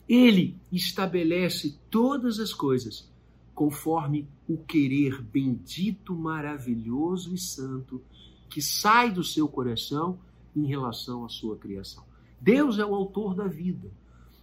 ele 0.08 0.56
estabelece 0.72 1.78
todas 1.90 2.38
as 2.38 2.52
coisas 2.52 3.08
conforme 3.54 4.28
o 4.46 4.58
querer 4.58 5.22
bendito, 5.22 6.14
maravilhoso 6.14 7.34
e 7.34 7.38
santo 7.38 8.02
que 8.50 8.60
sai 8.60 9.10
do 9.10 9.24
seu 9.24 9.48
coração 9.48 10.18
em 10.54 10.66
relação 10.66 11.24
à 11.24 11.28
sua 11.28 11.56
criação. 11.56 12.04
Deus 12.40 12.78
é 12.78 12.84
o 12.84 12.94
autor 12.94 13.34
da 13.34 13.46
vida. 13.46 13.90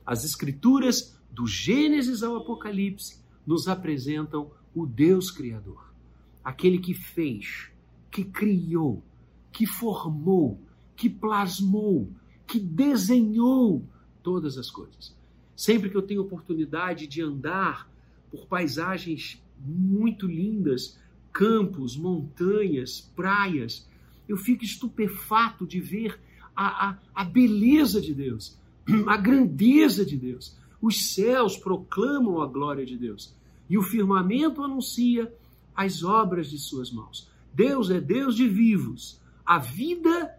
As 0.05 0.25
escrituras, 0.25 1.17
do 1.31 1.47
Gênesis 1.47 2.21
ao 2.21 2.35
Apocalipse, 2.35 3.19
nos 3.45 3.67
apresentam 3.67 4.51
o 4.75 4.85
Deus 4.85 5.31
Criador, 5.31 5.93
aquele 6.43 6.79
que 6.79 6.93
fez, 6.93 7.71
que 8.13 8.23
criou, 8.23 9.03
que 9.51 9.65
formou, 9.65 10.61
que 10.95 11.09
plasmou, 11.09 12.07
que 12.45 12.59
desenhou 12.59 13.83
todas 14.21 14.55
as 14.55 14.69
coisas. 14.69 15.15
Sempre 15.55 15.89
que 15.89 15.97
eu 15.97 16.01
tenho 16.03 16.21
oportunidade 16.21 17.07
de 17.07 17.23
andar 17.23 17.89
por 18.29 18.45
paisagens 18.45 19.41
muito 19.59 20.27
lindas, 20.27 20.99
campos, 21.31 21.97
montanhas, 21.97 23.01
praias, 23.15 23.89
eu 24.29 24.37
fico 24.37 24.63
estupefato 24.63 25.65
de 25.65 25.79
ver 25.79 26.19
a, 26.55 26.89
a, 26.89 26.97
a 27.15 27.23
beleza 27.23 27.99
de 27.99 28.13
Deus, 28.13 28.55
a 29.07 29.17
grandeza 29.17 30.05
de 30.05 30.17
Deus. 30.17 30.55
Os 30.79 31.13
céus 31.13 31.57
proclamam 31.57 32.43
a 32.43 32.45
glória 32.45 32.85
de 32.85 32.95
Deus 32.95 33.35
e 33.67 33.75
o 33.75 33.81
firmamento 33.81 34.61
anuncia 34.61 35.33
as 35.75 36.03
obras 36.03 36.47
de 36.51 36.59
suas 36.59 36.91
mãos. 36.91 37.32
Deus 37.53 37.89
é 37.89 38.01
Deus 38.01 38.35
de 38.35 38.47
vivos. 38.47 39.21
A 39.45 39.59
vida 39.59 40.35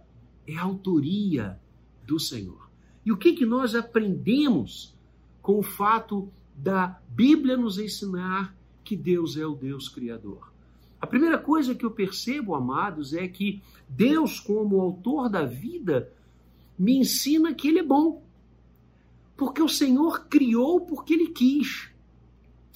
é 0.46 0.56
autoria 0.56 1.58
do 2.06 2.18
Senhor. 2.18 2.68
E 3.04 3.12
o 3.12 3.16
que, 3.16 3.32
que 3.32 3.46
nós 3.46 3.74
aprendemos 3.74 4.94
com 5.40 5.58
o 5.58 5.62
fato 5.62 6.28
da 6.56 6.98
Bíblia 7.08 7.56
nos 7.56 7.78
ensinar 7.78 8.56
que 8.82 8.96
Deus 8.96 9.36
é 9.36 9.46
o 9.46 9.54
Deus 9.54 9.88
Criador? 9.88 10.52
A 11.00 11.06
primeira 11.06 11.36
coisa 11.38 11.74
que 11.74 11.84
eu 11.84 11.90
percebo, 11.90 12.54
amados, 12.54 13.12
é 13.12 13.28
que 13.28 13.62
Deus, 13.86 14.40
como 14.40 14.80
autor 14.80 15.28
da 15.28 15.44
vida, 15.44 16.10
me 16.78 16.96
ensina 16.96 17.54
que 17.54 17.68
Ele 17.68 17.80
é 17.80 17.84
bom. 17.84 18.22
Porque 19.36 19.60
o 19.60 19.68
Senhor 19.68 20.26
criou 20.28 20.80
porque 20.80 21.12
Ele 21.12 21.28
quis. 21.28 21.90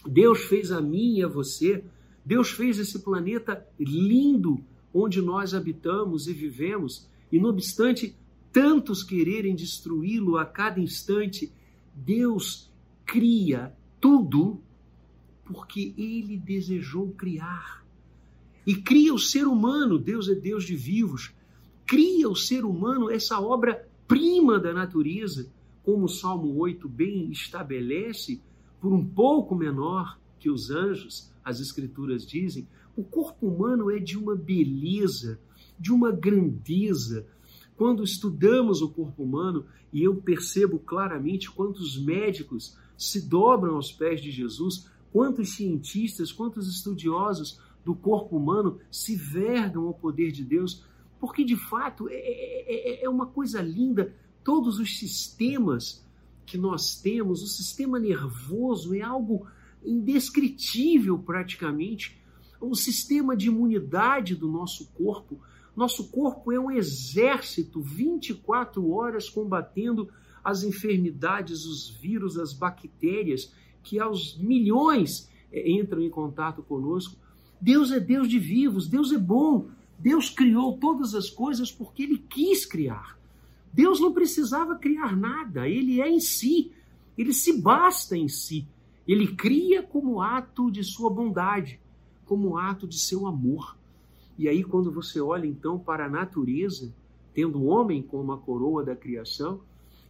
Deus 0.07 0.45
fez 0.45 0.71
a 0.71 0.81
mim 0.81 1.17
e 1.17 1.25
a 1.25 1.29
você. 1.29 1.83
Deus 2.29 2.51
fez 2.51 2.79
esse 2.79 2.99
planeta 2.99 3.67
lindo 3.81 4.63
onde 4.93 5.23
nós 5.23 5.55
habitamos 5.55 6.29
e 6.29 6.35
vivemos. 6.35 7.09
E 7.33 7.41
não 7.41 7.49
obstante 7.49 8.15
tantos 8.53 9.03
quererem 9.03 9.57
destruí-lo 9.57 10.37
a 10.37 10.45
cada 10.45 10.79
instante, 10.79 11.51
Deus 11.95 12.71
cria 13.07 13.75
tudo 13.99 14.61
porque 15.43 15.95
Ele 15.97 16.37
desejou 16.37 17.13
criar 17.13 17.83
e 18.67 18.75
cria 18.75 19.15
o 19.15 19.19
ser 19.19 19.47
humano, 19.47 19.99
Deus 19.99 20.29
é 20.29 20.35
Deus 20.35 20.65
de 20.65 20.77
vivos, 20.77 21.33
cria 21.87 22.29
o 22.29 22.37
ser 22.37 22.63
humano, 22.63 23.11
essa 23.11 23.41
obra-prima 23.41 24.59
da 24.59 24.75
natureza, 24.75 25.51
como 25.83 26.05
o 26.05 26.09
Salmo 26.11 26.55
8 26.59 26.87
bem 26.91 27.31
estabelece, 27.31 28.43
por 28.79 28.93
um 28.93 29.03
pouco 29.03 29.55
menor 29.55 30.19
que 30.39 30.51
os 30.51 30.71
anjos, 30.71 31.33
as 31.49 31.61
Escrituras 31.61 32.27
dizem, 32.27 32.69
o 32.95 33.03
corpo 33.03 33.47
humano 33.47 33.91
é 33.91 33.99
de 33.99 34.19
uma 34.19 34.37
beleza, 34.37 35.41
de 35.79 35.91
uma 35.93 36.13
grandeza. 36.13 37.27
Quando 37.77 38.03
estudamos 38.03 38.83
o 38.83 38.91
corpo 38.91 39.23
humano, 39.23 39.65
e 39.93 40.03
eu 40.03 40.17
percebo 40.17 40.79
claramente 40.79 41.51
quantos 41.51 41.99
médicos 41.99 42.77
se 42.97 43.27
dobram 43.27 43.77
aos 43.77 43.91
pés 43.91 44.21
de 44.21 44.31
Jesus, 44.31 44.91
quantos 45.13 45.51
cientistas, 45.51 46.33
quantos 46.33 46.69
estudiosos 46.69 47.61
do 47.85 47.95
corpo 47.95 48.37
humano 48.37 48.79
se 48.91 49.17
vergam 49.17 49.87
ao 49.87 49.95
poder 49.95 50.31
de 50.31 50.45
Deus, 50.45 50.85
porque 51.19 51.45
de 51.45 51.57
fato 51.57 52.09
é, 52.09 52.15
é, 52.15 53.01
é, 53.01 53.05
é 53.05 53.09
uma 53.09 53.27
coisa 53.27 53.63
linda. 53.63 54.15
Todos 54.45 54.79
os 54.79 54.99
sistemas 54.99 56.05
que 56.45 56.59
nós 56.59 57.01
temos, 57.01 57.43
o 57.43 57.47
sistema 57.47 57.99
nervoso 57.99 58.95
é 58.95 59.01
algo 59.01 59.47
indescritível 59.85 61.19
praticamente. 61.19 62.21
O 62.61 62.75
sistema 62.75 63.37
de 63.37 63.49
imunidade 63.49 64.35
do 64.35 64.49
nosso 64.49 64.89
corpo. 64.93 65.41
Nosso 65.77 66.09
corpo 66.11 66.51
é 66.51 66.59
um 66.59 66.71
exército 66.71 67.81
24 67.81 68.91
horas 68.91 69.29
combatendo 69.29 70.09
as 70.43 70.63
enfermidades, 70.65 71.65
os 71.65 71.89
vírus, 71.89 72.39
as 72.39 72.53
bactérias 72.53 73.53
que 73.83 74.01
aos 74.01 74.37
milhões 74.39 75.31
eh, 75.53 75.71
entram 75.71 76.03
em 76.03 76.11
contato 76.11 76.63
conosco. 76.63 77.17
Deus 77.61 77.91
é 77.91 78.01
Deus 78.01 78.29
de 78.29 78.39
vivos, 78.39 78.89
Deus 78.89 79.13
é 79.13 79.19
bom. 79.19 79.69
Deus 79.99 80.31
criou 80.31 80.77
todas 80.79 81.15
as 81.15 81.29
coisas 81.29 81.73
porque 81.73 82.03
ele 82.03 82.19
quis 82.19 82.65
criar. 82.65 83.19
Deus 83.73 84.01
não 84.01 84.13
precisava 84.13 84.77
criar 84.77 85.17
nada, 85.17 85.69
ele 85.69 86.01
é 86.01 86.09
em 86.09 86.21
si, 86.21 86.73
ele 87.17 87.33
se 87.33 87.61
basta 87.61 88.17
em 88.17 88.29
si. 88.29 88.67
Ele 89.09 89.27
cria 89.27 89.83
como 89.83 90.21
ato 90.21 90.71
de 90.71 90.85
sua 90.85 91.09
bondade, 91.09 91.81
como 92.27 92.59
ato 92.59 92.87
de 92.87 92.99
seu 92.99 93.27
amor. 93.27 93.75
E 94.37 94.47
aí, 94.47 94.63
quando 94.63 94.93
você 94.93 95.19
olha 95.19 95.47
então 95.47 95.79
para 95.79 96.05
a 96.05 96.11
natureza, 96.11 96.95
tendo 97.33 97.59
o 97.59 97.67
homem 97.67 98.03
como 98.03 98.33
a 98.33 98.39
coroa 98.39 98.85
da 98.85 98.95
criação, 98.95 99.63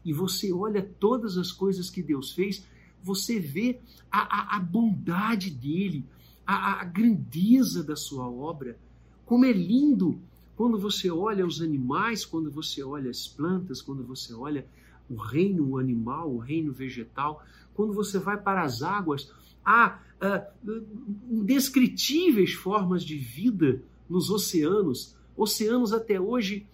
e 0.05 0.13
você 0.13 0.53
olha 0.53 0.83
todas 0.99 1.39
as 1.39 1.53
coisas 1.53 1.89
que 1.89 2.03
Deus 2.03 2.33
fez, 2.33 2.67
você 3.01 3.39
vê 3.39 3.79
a, 4.11 4.57
a, 4.57 4.57
a 4.57 4.61
bondade 4.61 5.51
dele, 5.51 6.05
a, 6.45 6.81
a 6.81 6.85
grandeza 6.85 7.85
da 7.85 7.95
sua 7.95 8.29
obra. 8.29 8.77
Como 9.25 9.45
é 9.45 9.53
lindo 9.53 10.19
quando 10.57 10.77
você 10.77 11.09
olha 11.09 11.47
os 11.47 11.61
animais, 11.61 12.25
quando 12.25 12.51
você 12.51 12.83
olha 12.83 13.11
as 13.11 13.29
plantas, 13.29 13.81
quando 13.81 14.03
você 14.03 14.35
olha 14.35 14.67
o 15.09 15.15
reino 15.15 15.79
animal, 15.79 16.35
o 16.35 16.39
reino 16.39 16.73
vegetal, 16.73 17.45
quando 17.79 17.93
você 17.93 18.19
vai 18.19 18.37
para 18.37 18.63
as 18.63 18.83
águas, 18.83 19.33
há 19.65 20.01
uh, 20.21 20.85
indescritíveis 21.31 22.53
formas 22.53 23.05
de 23.05 23.17
vida 23.17 23.81
nos 24.11 24.31
oceanos, 24.31 25.17
oceanos 25.37 25.93
até 25.93 26.21
hoje 26.21 26.67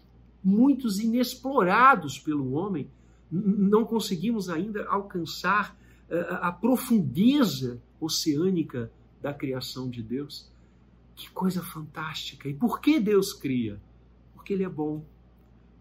muitos 0.43 0.99
inexplorados 0.99 2.19
pelo 2.19 2.53
homem, 2.53 2.89
não 3.31 3.85
conseguimos 3.85 4.49
ainda 4.49 4.87
alcançar 4.87 5.77
uh, 6.09 6.37
a 6.41 6.51
profundeza 6.51 7.83
oceânica 8.01 8.91
da 9.21 9.35
criação 9.35 9.91
de 9.91 10.03
Deus. 10.03 10.51
Que 11.15 11.31
coisa 11.33 11.63
fantástica! 11.63 12.49
E 12.49 12.55
por 12.55 12.81
que 12.81 12.99
Deus 12.99 13.35
cria? 13.35 13.79
Porque 14.33 14.55
Ele 14.55 14.65
é 14.65 14.71
bom, 14.71 15.05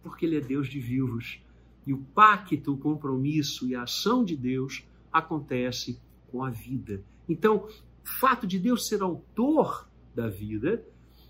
porque 0.02 0.26
Ele 0.26 0.36
é 0.36 0.42
Deus 0.42 0.68
de 0.68 0.82
vivos. 0.82 1.42
E 1.88 1.94
o 1.94 2.00
pacto, 2.14 2.74
o 2.74 2.78
compromisso 2.78 3.70
e 3.70 3.74
a 3.74 3.84
ação 3.84 4.26
de 4.26 4.36
Deus 4.36 4.84
acontece 5.14 6.00
com 6.32 6.44
a 6.44 6.50
vida. 6.50 7.04
Então, 7.30 7.58
o 7.58 8.10
fato 8.20 8.48
de 8.48 8.58
Deus 8.60 8.88
ser 8.88 9.02
autor 9.02 9.88
da 10.16 10.28
vida 10.28 10.84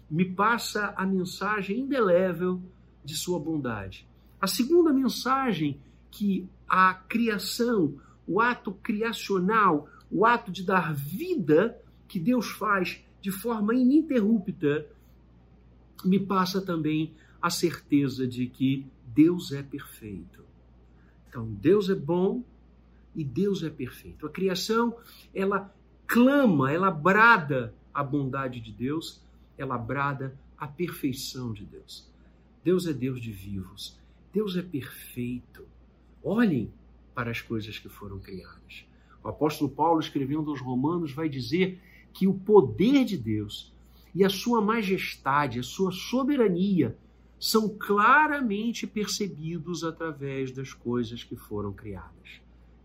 me 0.10 0.26
passa 0.26 0.94
a 0.96 1.06
mensagem 1.06 1.82
indelével 1.82 2.62
de 3.04 3.16
sua 3.16 3.40
bondade. 3.40 4.08
A 4.40 4.48
segunda 4.48 4.94
mensagem 4.94 5.80
que 6.10 6.48
a 6.68 6.94
criação, 6.94 7.96
o 8.28 8.40
ato 8.40 8.72
criacional, 8.72 9.90
o 10.10 10.26
ato 10.26 10.52
de 10.52 10.64
dar 10.64 10.94
vida 10.94 11.78
que 12.08 12.20
Deus 12.20 12.52
faz 12.52 13.04
de 13.22 13.32
forma 13.32 13.74
ininterrupta, 13.74 14.88
me 16.06 16.20
passa 16.20 16.62
também 16.62 17.14
a 17.42 17.50
certeza 17.50 18.28
de 18.28 18.48
que 18.48 18.86
Deus 19.08 19.52
é 19.52 19.64
perfeito. 19.64 20.44
Então, 21.28 21.48
Deus 21.54 21.90
é 21.90 21.96
bom 21.96 22.44
e 23.16 23.24
Deus 23.24 23.64
é 23.64 23.70
perfeito. 23.70 24.26
A 24.26 24.30
criação, 24.30 24.96
ela 25.34 25.74
clama, 26.08 26.72
ela 26.72 26.92
brada 26.92 27.74
a 27.94 28.04
bondade 28.04 28.60
de 28.60 28.72
Deus, 28.72 29.22
ela 29.58 29.78
brada 29.78 30.38
a 30.58 30.68
perfeição 30.68 31.54
de 31.54 31.66
Deus. 31.66 32.10
Deus 32.64 32.88
é 32.88 32.94
Deus 32.94 33.22
de 33.22 33.32
vivos. 33.32 34.00
Deus 34.32 34.56
é 34.56 34.62
perfeito. 34.62 35.66
Olhem 36.24 36.72
para 37.14 37.30
as 37.30 37.42
coisas 37.42 37.78
que 37.78 37.90
foram 37.90 38.20
criadas. 38.20 38.86
O 39.24 39.28
apóstolo 39.28 39.70
Paulo, 39.70 40.00
escrevendo 40.00 40.50
aos 40.50 40.62
Romanos, 40.62 41.12
vai 41.12 41.30
dizer 41.30 41.80
que 42.12 42.28
o 42.28 42.34
poder 42.34 43.06
de 43.06 43.18
Deus 43.18 43.74
e 44.14 44.24
a 44.24 44.30
sua 44.30 44.62
majestade, 44.62 45.60
a 45.60 45.64
sua 45.64 45.92
soberania 45.92 46.98
são 47.40 47.68
claramente 47.78 48.88
percebidos 48.88 49.84
através 49.84 50.52
das 50.52 50.74
coisas 50.74 51.24
que 51.24 51.36
foram 51.36 51.74
criadas. 51.74 52.43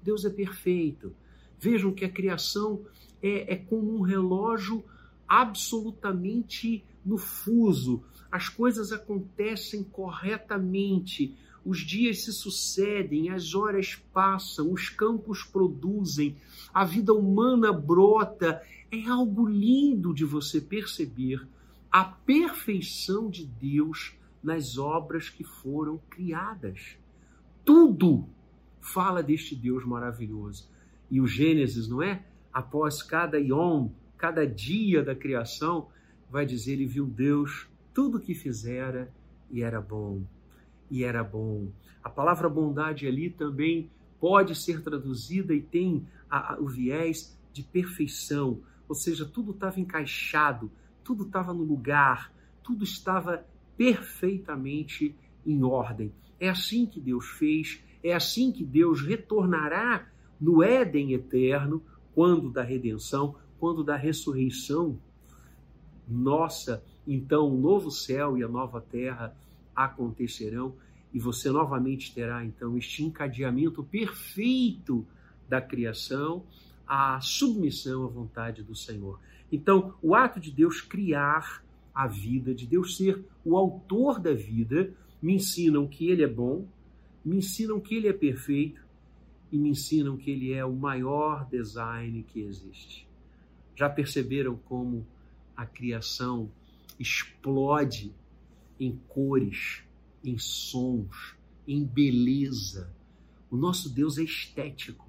Deus 0.09 0.25
é 0.25 0.31
perfeito. 0.31 1.15
Vejam 1.59 1.93
que 1.93 2.03
a 2.03 2.11
criação 2.11 2.83
é, 3.23 3.53
é 3.53 3.57
como 3.57 3.95
um 3.95 4.01
relógio 4.01 4.83
absolutamente 5.29 6.83
no 7.05 7.19
fuso. 7.19 8.03
As 8.33 8.49
coisas 8.49 8.91
acontecem 8.91 9.85
corretamente, 9.85 11.37
os 11.63 11.81
dias 11.81 12.25
se 12.25 12.33
sucedem, 12.33 13.29
as 13.29 13.55
horas 13.55 13.97
passam, 14.11 14.73
os 14.73 14.89
campos 14.89 15.45
produzem, 15.45 16.39
a 16.73 16.87
vida 16.87 17.13
humana 17.13 17.71
brota. 17.71 18.63
É 18.91 19.07
algo 19.11 19.47
lindo 19.47 20.15
de 20.15 20.25
você 20.25 20.59
perceber 20.59 21.47
a 21.93 22.03
perfeição 22.03 23.29
de 23.29 23.45
Deus 23.45 24.15
nas 24.43 24.79
obras 24.79 25.29
que 25.29 25.45
foram 25.45 26.01
criadas. 26.09 26.97
Tudo 27.63 28.27
fala 28.93 29.23
deste 29.23 29.55
Deus 29.55 29.85
maravilhoso. 29.85 30.69
E 31.11 31.21
o 31.21 31.27
Gênesis, 31.27 31.89
não 31.89 32.03
é? 32.03 32.25
Após 32.53 33.03
cada 33.03 33.39
iom, 33.39 33.91
cada 34.17 34.47
dia 34.47 35.03
da 35.03 35.15
criação, 35.15 35.89
vai 36.31 36.45
dizer: 36.45 36.73
Ele 36.73 36.87
viu 36.87 37.07
Deus, 37.07 37.69
tudo 37.95 38.21
que 38.21 38.35
fizera, 38.35 39.13
e 39.51 39.63
era 39.63 39.81
bom 39.81 40.23
e 40.91 41.05
era 41.05 41.23
bom. 41.23 41.69
A 42.03 42.09
palavra 42.09 42.49
bondade 42.49 43.07
ali 43.07 43.31
também 43.31 43.91
pode 44.21 44.55
ser 44.55 44.83
traduzida 44.83 45.55
e 45.55 45.61
tem 45.61 46.07
a, 46.29 46.55
a, 46.55 46.61
o 46.61 46.67
viés 46.67 47.37
de 47.53 47.63
perfeição, 47.63 48.61
ou 48.89 48.95
seja, 48.95 49.25
tudo 49.25 49.53
estava 49.53 49.81
encaixado, 49.81 50.71
tudo 51.05 51.25
estava 51.25 51.53
no 51.53 51.63
lugar, 51.63 52.33
tudo 52.63 52.85
estava 52.85 53.45
perfeitamente 53.77 55.15
em 55.47 55.63
ordem. 55.63 56.13
É 56.41 56.49
assim 56.49 56.87
que 56.87 57.01
Deus 57.01 57.27
fez, 57.27 57.83
é 58.03 58.15
assim 58.15 58.53
que 58.53 58.65
Deus 58.65 59.01
retornará 59.03 60.07
no 60.41 60.63
Éden 60.63 61.13
eterno, 61.13 61.83
quando 62.15 62.51
da 62.51 62.63
redenção, 62.63 63.35
quando 63.59 63.83
da 63.83 63.97
ressurreição 63.97 64.99
nossa, 66.07 66.83
então 67.07 67.49
o 67.49 67.61
novo 67.61 67.91
céu 67.91 68.39
e 68.39 68.43
a 68.43 68.49
nova 68.49 68.81
terra 68.81 69.37
acontecerão 69.75 70.75
e 71.13 71.19
você 71.19 71.51
novamente 71.51 72.15
terá 72.15 72.45
então 72.45 72.77
este 72.77 73.05
encadeamento 73.05 73.83
perfeito 73.83 75.07
da 75.49 75.61
criação 75.61 76.45
à 76.87 77.21
submissão 77.21 78.05
à 78.05 78.09
vontade 78.09 78.63
do 78.63 78.75
Senhor. 78.75 79.19
Então, 79.51 79.95
o 80.03 80.15
ato 80.15 80.39
de 80.39 80.51
Deus 80.51 80.81
criar 80.81 81.63
a 81.95 82.07
vida, 82.07 82.55
de 82.55 82.67
Deus 82.67 82.97
ser 82.97 83.25
o 83.45 83.57
autor 83.57 84.21
da 84.21 84.33
vida, 84.33 84.93
me 85.21 85.35
ensinam 85.35 85.87
que 85.87 86.09
Ele 86.09 86.23
é 86.23 86.29
bom, 86.29 86.67
me 87.29 87.37
ensinam 87.37 87.79
que 87.79 87.95
Ele 87.95 88.09
é 88.09 88.13
perfeito 88.13 88.81
e 89.53 89.59
me 89.59 89.69
ensinam 89.69 90.17
que 90.17 90.31
Ele 90.31 90.53
é 90.53 90.65
o 90.65 90.75
maior 90.75 91.47
design 91.47 92.23
que 92.23 92.41
existe. 92.41 93.07
Já 93.77 93.89
perceberam 93.89 94.57
como 94.57 95.07
a 95.55 95.67
criação 95.67 96.51
explode 96.99 98.15
em 98.81 98.99
cores, 99.09 99.83
em 100.25 100.39
sons, 100.39 101.37
em 101.67 101.85
beleza. 101.85 102.91
O 103.51 103.57
nosso 103.57 103.91
Deus 103.91 104.17
é 104.17 104.23
estético, 104.23 105.07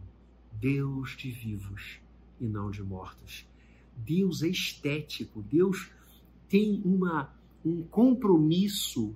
Deus 0.52 1.16
de 1.16 1.32
vivos 1.32 2.00
e 2.40 2.46
não 2.46 2.70
de 2.70 2.84
mortos. 2.84 3.46
Deus 3.96 4.44
é 4.44 4.48
estético, 4.50 5.42
Deus 5.42 5.90
tem 6.50 6.82
uma, 6.84 7.34
um 7.64 7.82
compromisso 7.84 9.16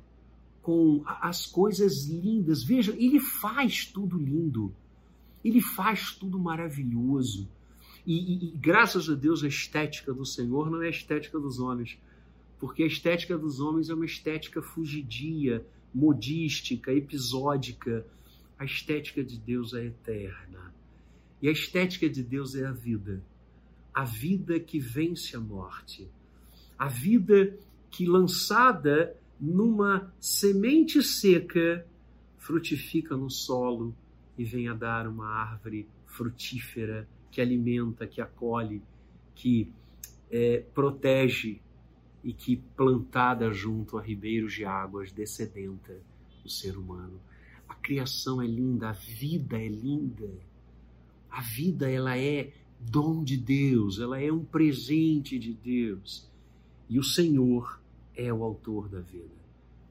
com 0.64 1.04
as 1.06 1.46
coisas 1.46 2.06
lindas. 2.06 2.64
Veja, 2.64 2.96
ele 2.98 3.20
faz 3.20 3.86
tudo 3.86 4.18
lindo, 4.18 4.74
ele 5.44 5.62
faz 5.62 6.16
tudo 6.16 6.40
maravilhoso. 6.40 7.48
E, 8.08 8.14
e, 8.14 8.48
e, 8.48 8.58
graças 8.58 9.10
a 9.10 9.14
Deus 9.14 9.44
a 9.44 9.48
estética 9.48 10.14
do 10.14 10.26
Senhor 10.26 10.72
não 10.72 10.82
é 10.82 10.88
a 10.88 10.90
estética 10.90 11.38
dos 11.38 11.60
homens, 11.60 12.00
porque 12.60 12.82
a 12.84 12.88
estética 12.88 13.38
dos 13.38 13.60
homens 13.60 13.90
é 13.90 13.94
uma 13.94 14.06
estética 14.06 14.62
fugidia, 14.62 15.66
modística, 15.94 16.92
episódica. 16.94 18.06
A 18.58 18.64
estética 18.64 19.22
de 19.22 19.38
Deus 19.38 19.74
é 19.74 19.86
eterna. 19.86 20.74
E 21.42 21.50
a 21.50 21.52
estética 21.52 22.10
de 22.10 22.24
Deus 22.24 22.56
é 22.56 22.66
a 22.66 22.72
vida. 22.72 23.22
A 23.94 24.06
vida 24.06 24.60
que 24.62 24.80
vence 24.80 25.36
a 25.36 25.40
morte. 25.42 26.08
A 26.80 26.88
vida 26.88 27.58
que, 27.92 28.06
lançada 28.06 29.14
numa 29.44 30.14
semente 30.22 31.04
seca, 31.04 31.86
frutifica 32.38 33.18
no 33.18 33.30
solo 33.30 33.94
e 34.38 34.46
vem 34.46 34.70
a 34.70 34.74
dar 34.74 35.06
uma 35.06 35.28
árvore 35.28 35.86
frutífera 36.06 37.06
que 37.30 37.42
alimenta, 37.42 38.08
que 38.08 38.22
acolhe, 38.22 38.82
que 39.36 39.70
é, 40.32 40.64
protege 40.74 41.60
e 42.24 42.32
que, 42.32 42.56
plantada 42.56 43.52
junto 43.52 43.98
a 43.98 44.02
ribeiros 44.02 44.54
de 44.54 44.64
águas, 44.64 45.12
descedenta 45.12 45.94
o 46.46 46.50
ser 46.50 46.78
humano. 46.78 47.20
A 47.68 47.76
criação 47.76 48.42
é 48.42 48.48
linda, 48.48 48.92
a 48.92 48.94
vida 48.94 49.62
é 49.62 49.68
linda. 49.68 50.32
A 51.30 51.42
vida 51.42 51.92
ela 51.92 52.18
é 52.18 52.54
dom 52.80 53.26
de 53.26 53.36
Deus, 53.36 54.00
ela 54.00 54.22
é 54.22 54.32
um 54.32 54.46
presente 54.46 55.38
de 55.38 55.54
Deus. 55.54 56.32
E 56.88 56.98
o 56.98 57.04
Senhor 57.04 57.83
é 58.16 58.32
o 58.32 58.44
autor 58.44 58.88
da 58.88 59.00
vida. 59.00 59.44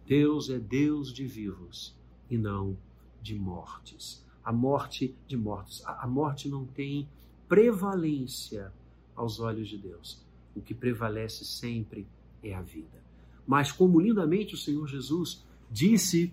Deus 0.06 0.50
é 0.50 0.58
Deus 0.58 1.12
de 1.12 1.26
vivos 1.26 1.94
e 2.30 2.37
não 2.37 2.76
de 3.20 3.35
mortes. 3.35 4.24
A 4.44 4.52
morte 4.52 5.14
de 5.26 5.37
mortos. 5.37 5.82
A 5.87 6.06
morte 6.06 6.48
não 6.48 6.66
tem 6.66 7.08
prevalência 7.48 8.72
aos 9.14 9.38
olhos 9.40 9.68
de 9.68 9.78
Deus. 9.78 10.20
O 10.54 10.61
que 10.61 10.74
prevalece 10.74 11.44
sempre 11.44 12.06
é 12.42 12.54
a 12.54 12.62
vida. 12.62 13.02
Mas 13.46 13.70
como 13.70 14.00
lindamente 14.00 14.54
o 14.54 14.58
Senhor 14.58 14.87
Jesus 14.87 15.44
disse 15.70 16.32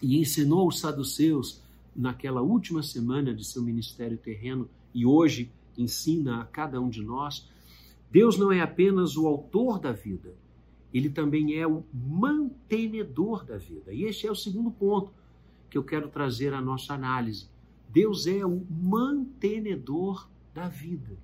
e 0.00 0.18
ensinou 0.18 0.68
os 0.68 0.80
saduceus 0.80 1.62
naquela 1.94 2.40
última 2.40 2.82
semana 2.82 3.34
de 3.34 3.44
seu 3.44 3.62
ministério 3.62 4.16
terreno 4.16 4.68
e 4.94 5.06
hoje 5.06 5.50
ensina 5.76 6.40
a 6.40 6.44
cada 6.44 6.80
um 6.80 6.88
de 6.88 7.02
nós, 7.02 7.48
Deus 8.10 8.36
não 8.36 8.52
é 8.52 8.60
apenas 8.60 9.16
o 9.16 9.26
autor 9.26 9.78
da 9.78 9.92
vida, 9.92 10.34
ele 10.92 11.08
também 11.08 11.58
é 11.58 11.66
o 11.66 11.84
mantenedor 11.92 13.44
da 13.44 13.56
vida. 13.56 13.92
E 13.92 14.04
este 14.04 14.26
é 14.26 14.30
o 14.30 14.34
segundo 14.34 14.70
ponto 14.70 15.12
que 15.70 15.78
eu 15.78 15.84
quero 15.84 16.08
trazer 16.08 16.52
à 16.52 16.60
nossa 16.60 16.92
análise. 16.92 17.48
Deus 17.88 18.26
é 18.26 18.44
o 18.44 18.64
mantenedor 18.70 20.28
da 20.54 20.68
vida. 20.68 21.16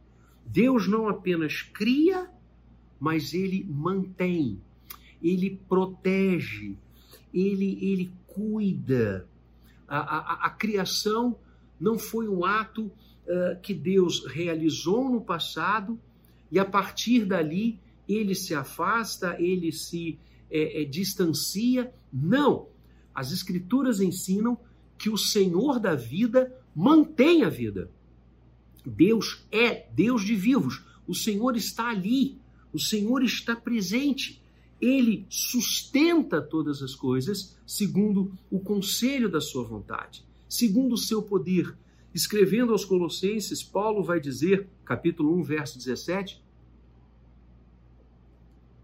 Deus 0.44 0.88
não 0.88 1.08
apenas 1.08 1.60
cria, 1.60 2.30
mas 2.98 3.34
ele 3.34 3.64
mantém, 3.68 4.58
ele 5.22 5.60
protege, 5.68 6.76
ele, 7.32 7.78
ele 7.82 8.10
cuida. 8.26 9.28
A, 9.86 9.98
a, 9.98 10.46
a 10.46 10.50
criação 10.50 11.38
não 11.78 11.98
foi 11.98 12.28
um 12.28 12.44
ato 12.44 12.86
uh, 12.86 13.60
que 13.62 13.74
Deus 13.74 14.26
realizou 14.26 15.10
no 15.10 15.20
passado 15.20 15.98
e 16.50 16.58
a 16.58 16.64
partir 16.64 17.24
dali 17.26 17.78
ele 18.08 18.34
se 18.34 18.54
afasta, 18.54 19.36
ele 19.38 19.70
se 19.70 20.18
é, 20.50 20.82
é, 20.82 20.84
distancia. 20.84 21.92
Não! 22.12 22.68
As 23.14 23.32
Escrituras 23.32 24.00
ensinam 24.00 24.58
que 24.96 25.10
o 25.10 25.18
Senhor 25.18 25.78
da 25.78 25.94
vida 25.94 26.52
mantém 26.74 27.44
a 27.44 27.48
vida. 27.48 27.90
Deus 28.84 29.44
é 29.52 29.86
Deus 29.92 30.24
de 30.24 30.34
vivos. 30.34 30.82
O 31.06 31.14
Senhor 31.14 31.56
está 31.56 31.90
ali. 31.90 32.38
O 32.72 32.78
Senhor 32.78 33.22
está 33.22 33.54
presente. 33.54 34.42
Ele 34.80 35.26
sustenta 35.28 36.40
todas 36.40 36.82
as 36.82 36.94
coisas 36.94 37.56
segundo 37.66 38.32
o 38.50 38.60
conselho 38.60 39.28
da 39.28 39.40
sua 39.40 39.64
vontade, 39.64 40.24
segundo 40.48 40.94
o 40.94 40.98
seu 40.98 41.20
poder. 41.20 41.76
Escrevendo 42.14 42.72
aos 42.72 42.84
Colossenses, 42.84 43.62
Paulo 43.62 44.02
vai 44.02 44.20
dizer, 44.20 44.68
capítulo 44.84 45.36
1, 45.38 45.42
verso 45.42 45.78
17, 45.78 46.40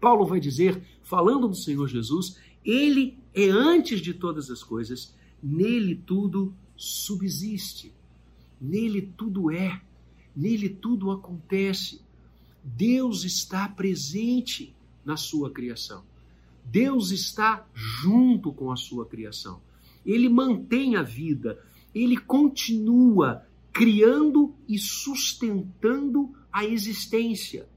Paulo 0.05 0.23
vai 0.23 0.39
dizer, 0.39 0.83
falando 1.01 1.47
do 1.47 1.55
Senhor 1.55 1.87
Jesus, 1.87 2.39
ele 2.63 3.17
é 3.33 3.49
antes 3.49 3.99
de 3.99 4.13
todas 4.13 4.51
as 4.51 4.63
coisas, 4.63 5.15
nele 5.41 5.95
tudo 5.95 6.53
subsiste, 6.77 7.91
nele 8.61 9.01
tudo 9.17 9.49
é, 9.49 9.81
nele 10.35 10.69
tudo 10.69 11.09
acontece. 11.09 12.03
Deus 12.63 13.23
está 13.23 13.67
presente 13.67 14.75
na 15.03 15.17
sua 15.17 15.49
criação. 15.49 16.03
Deus 16.63 17.09
está 17.09 17.67
junto 17.73 18.53
com 18.53 18.71
a 18.71 18.75
sua 18.75 19.07
criação. 19.07 19.59
Ele 20.05 20.29
mantém 20.29 20.97
a 20.97 21.01
vida, 21.01 21.59
ele 21.95 22.15
continua 22.15 23.43
criando 23.73 24.53
e 24.69 24.77
sustentando 24.77 26.31
a 26.53 26.63
existência, 26.63 27.67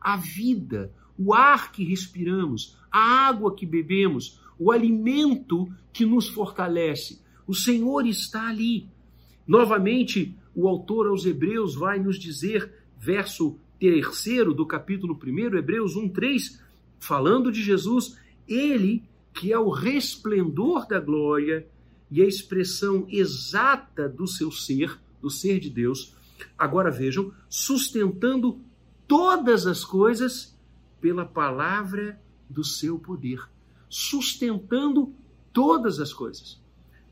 a 0.00 0.16
vida, 0.16 0.94
o 1.18 1.34
ar 1.34 1.72
que 1.72 1.84
respiramos, 1.84 2.76
a 2.90 3.28
água 3.28 3.54
que 3.54 3.66
bebemos, 3.66 4.40
o 4.58 4.70
alimento 4.70 5.68
que 5.92 6.04
nos 6.04 6.28
fortalece. 6.28 7.20
O 7.46 7.54
Senhor 7.54 8.06
está 8.06 8.48
ali. 8.48 8.88
Novamente, 9.46 10.36
o 10.54 10.68
autor 10.68 11.08
aos 11.08 11.26
Hebreus 11.26 11.74
vai 11.74 11.98
nos 11.98 12.18
dizer, 12.18 12.72
verso 12.98 13.58
terceiro 13.78 14.54
do 14.54 14.64
capítulo 14.64 15.18
1, 15.20 15.56
Hebreus 15.56 15.96
1, 15.96 16.08
3, 16.10 16.62
falando 17.00 17.50
de 17.50 17.62
Jesus, 17.62 18.16
ele 18.46 19.02
que 19.34 19.52
é 19.52 19.58
o 19.58 19.70
resplendor 19.70 20.86
da 20.86 21.00
glória 21.00 21.66
e 22.10 22.22
a 22.22 22.26
expressão 22.26 23.06
exata 23.08 24.08
do 24.08 24.26
seu 24.26 24.52
ser, 24.52 25.00
do 25.20 25.30
ser 25.30 25.58
de 25.58 25.70
Deus, 25.70 26.14
agora 26.58 26.90
vejam, 26.90 27.32
sustentando 27.48 28.60
todas 29.08 29.66
as 29.66 29.84
coisas 29.84 30.51
pela 31.02 31.26
palavra 31.26 32.18
do 32.48 32.64
seu 32.64 32.98
poder, 32.98 33.46
sustentando 33.88 35.12
todas 35.52 35.98
as 35.98 36.12
coisas 36.12 36.62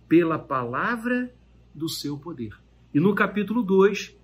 pela 0.09 0.39
palavra 0.39 1.33
do 1.75 1.89
seu 1.89 2.17
poder. 2.17 2.53
E 2.93 2.99
no 2.99 3.15
capítulo 3.15 3.63
2, 3.63 4.17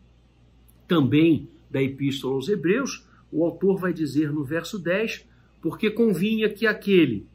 também 0.88 1.48
da 1.70 1.82
Epístola 1.82 2.34
aos 2.34 2.48
Hebreus, 2.48 3.06
o 3.30 3.44
autor 3.44 3.78
vai 3.78 3.92
dizer 3.92 4.32
no 4.32 4.44
verso 4.44 4.78
10: 4.78 5.26
Porque 5.60 5.90
convinha 5.90 6.48
que 6.48 6.66
aquele, 6.66 7.26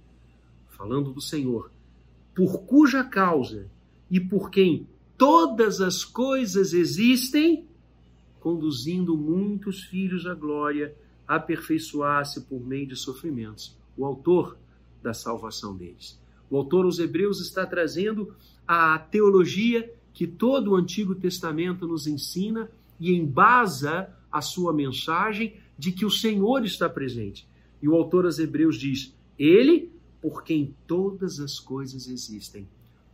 falando 0.68 1.12
do 1.12 1.22
Senhor, 1.22 1.72
por 2.34 2.64
cuja 2.64 3.04
causa 3.04 3.70
e 4.10 4.20
por 4.20 4.50
quem 4.50 4.88
todas 5.18 5.80
as 5.80 6.04
coisas 6.04 6.74
existem, 6.74 7.66
conduzindo 8.40 9.16
muitos 9.18 9.84
filhos 9.84 10.26
à 10.26 10.34
glória, 10.34 10.96
aperfeiçoasse 11.32 12.42
por 12.42 12.60
meio 12.60 12.86
de 12.86 12.98
sofrimentos, 12.98 13.78
o 13.96 14.06
autor 14.06 14.58
da 15.02 15.14
salvação 15.14 15.78
deles. 15.78 16.20
O 16.50 16.58
autor 16.58 16.84
aos 16.84 17.00
Hebreus 17.00 17.40
está 17.40 17.66
trazendo 17.66 18.36
a 18.68 19.00
teologia 19.00 19.90
que 20.14 20.28
todo 20.28 20.72
o 20.72 20.76
Antigo 20.76 21.16
Testamento 21.16 21.88
nos 21.88 22.06
ensina 22.06 22.70
e 23.00 23.14
embasa 23.14 24.14
a 24.30 24.42
sua 24.42 24.74
mensagem 24.74 25.56
de 25.78 25.94
que 25.94 26.06
o 26.06 26.12
Senhor 26.12 26.66
está 26.66 26.90
presente. 26.90 27.48
E 27.82 27.88
o 27.88 27.96
autor 27.96 28.26
aos 28.26 28.38
Hebreus 28.38 28.78
diz: 28.78 29.16
Ele, 29.40 29.90
por 30.22 30.44
quem 30.44 30.76
todas 30.86 31.40
as 31.40 31.62
coisas 31.62 32.10
existem. 32.10 32.68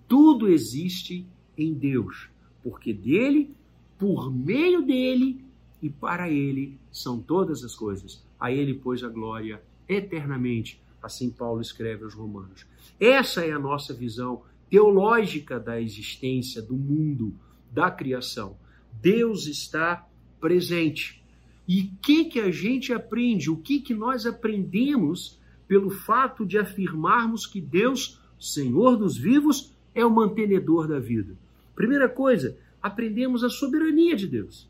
Tudo 0.08 0.50
existe 0.50 1.24
em 1.56 1.72
Deus, 1.72 2.30
porque 2.64 2.94
dele, 2.94 3.56
por 3.96 4.34
meio 4.34 4.82
dele 4.82 5.46
e 5.82 5.90
para 5.90 6.30
ele 6.30 6.80
são 6.92 7.20
todas 7.20 7.64
as 7.64 7.76
coisas. 7.76 8.26
A 8.40 8.52
ele, 8.52 8.74
pois, 8.74 9.04
a 9.04 9.10
glória 9.10 9.62
eternamente. 9.88 10.82
Assim 11.02 11.30
Paulo 11.30 11.62
escreve 11.62 12.04
aos 12.04 12.14
Romanos. 12.14 12.66
Essa 13.00 13.46
é 13.46 13.52
a 13.52 13.60
nossa 13.60 13.94
visão 13.94 14.42
teológica 14.70 15.60
da 15.60 15.80
existência, 15.80 16.62
do 16.62 16.76
mundo, 16.76 17.34
da 17.72 17.90
criação. 17.90 18.58
Deus 19.02 19.48
está 19.48 20.08
presente. 20.40 21.24
E 21.68 21.82
o 21.82 21.92
que, 22.02 22.26
que 22.26 22.40
a 22.40 22.52
gente 22.52 22.94
aprende? 22.94 23.50
O 23.50 23.58
que, 23.58 23.80
que 23.80 23.94
nós 23.94 24.26
aprendemos 24.26 25.40
pelo 25.68 25.90
fato 25.90 26.46
de 26.46 26.58
afirmarmos 26.58 27.46
que 27.46 27.60
Deus, 27.60 28.22
Senhor 28.40 28.98
dos 28.98 29.18
vivos, 29.18 29.74
é 29.94 30.06
o 30.06 30.14
mantenedor 30.14 30.88
da 30.88 31.00
vida? 31.00 31.36
Primeira 31.76 32.10
coisa, 32.10 32.58
aprendemos 32.82 33.44
a 33.44 33.50
soberania 33.50 34.16
de 34.16 34.28
Deus. 34.28 34.68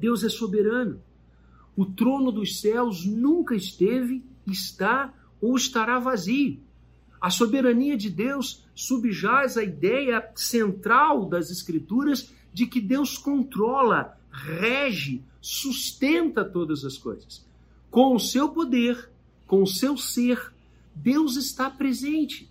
Deus 0.00 0.24
é 0.24 0.28
soberano. 0.28 1.00
O 1.76 1.84
trono 1.84 2.32
dos 2.32 2.60
céus 2.60 3.04
nunca 3.04 3.54
esteve, 3.54 4.24
está 4.46 5.14
ou 5.40 5.56
estará 5.56 5.98
vazio. 5.98 6.58
A 7.20 7.28
soberania 7.28 7.96
de 7.96 8.08
Deus 8.08 8.64
subjaz 8.74 9.58
a 9.58 9.62
ideia 9.62 10.26
central 10.34 11.26
das 11.26 11.50
Escrituras 11.50 12.32
de 12.52 12.66
que 12.66 12.80
Deus 12.80 13.18
controla, 13.18 14.18
rege, 14.32 15.22
sustenta 15.40 16.44
todas 16.44 16.84
as 16.84 16.96
coisas. 16.96 17.44
Com 17.90 18.14
o 18.14 18.20
seu 18.20 18.48
poder, 18.48 19.10
com 19.46 19.62
o 19.62 19.66
seu 19.66 19.98
ser, 19.98 20.52
Deus 20.94 21.36
está 21.36 21.68
presente, 21.68 22.50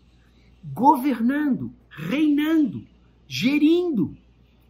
governando, 0.74 1.74
reinando, 1.90 2.86
gerindo, 3.28 4.16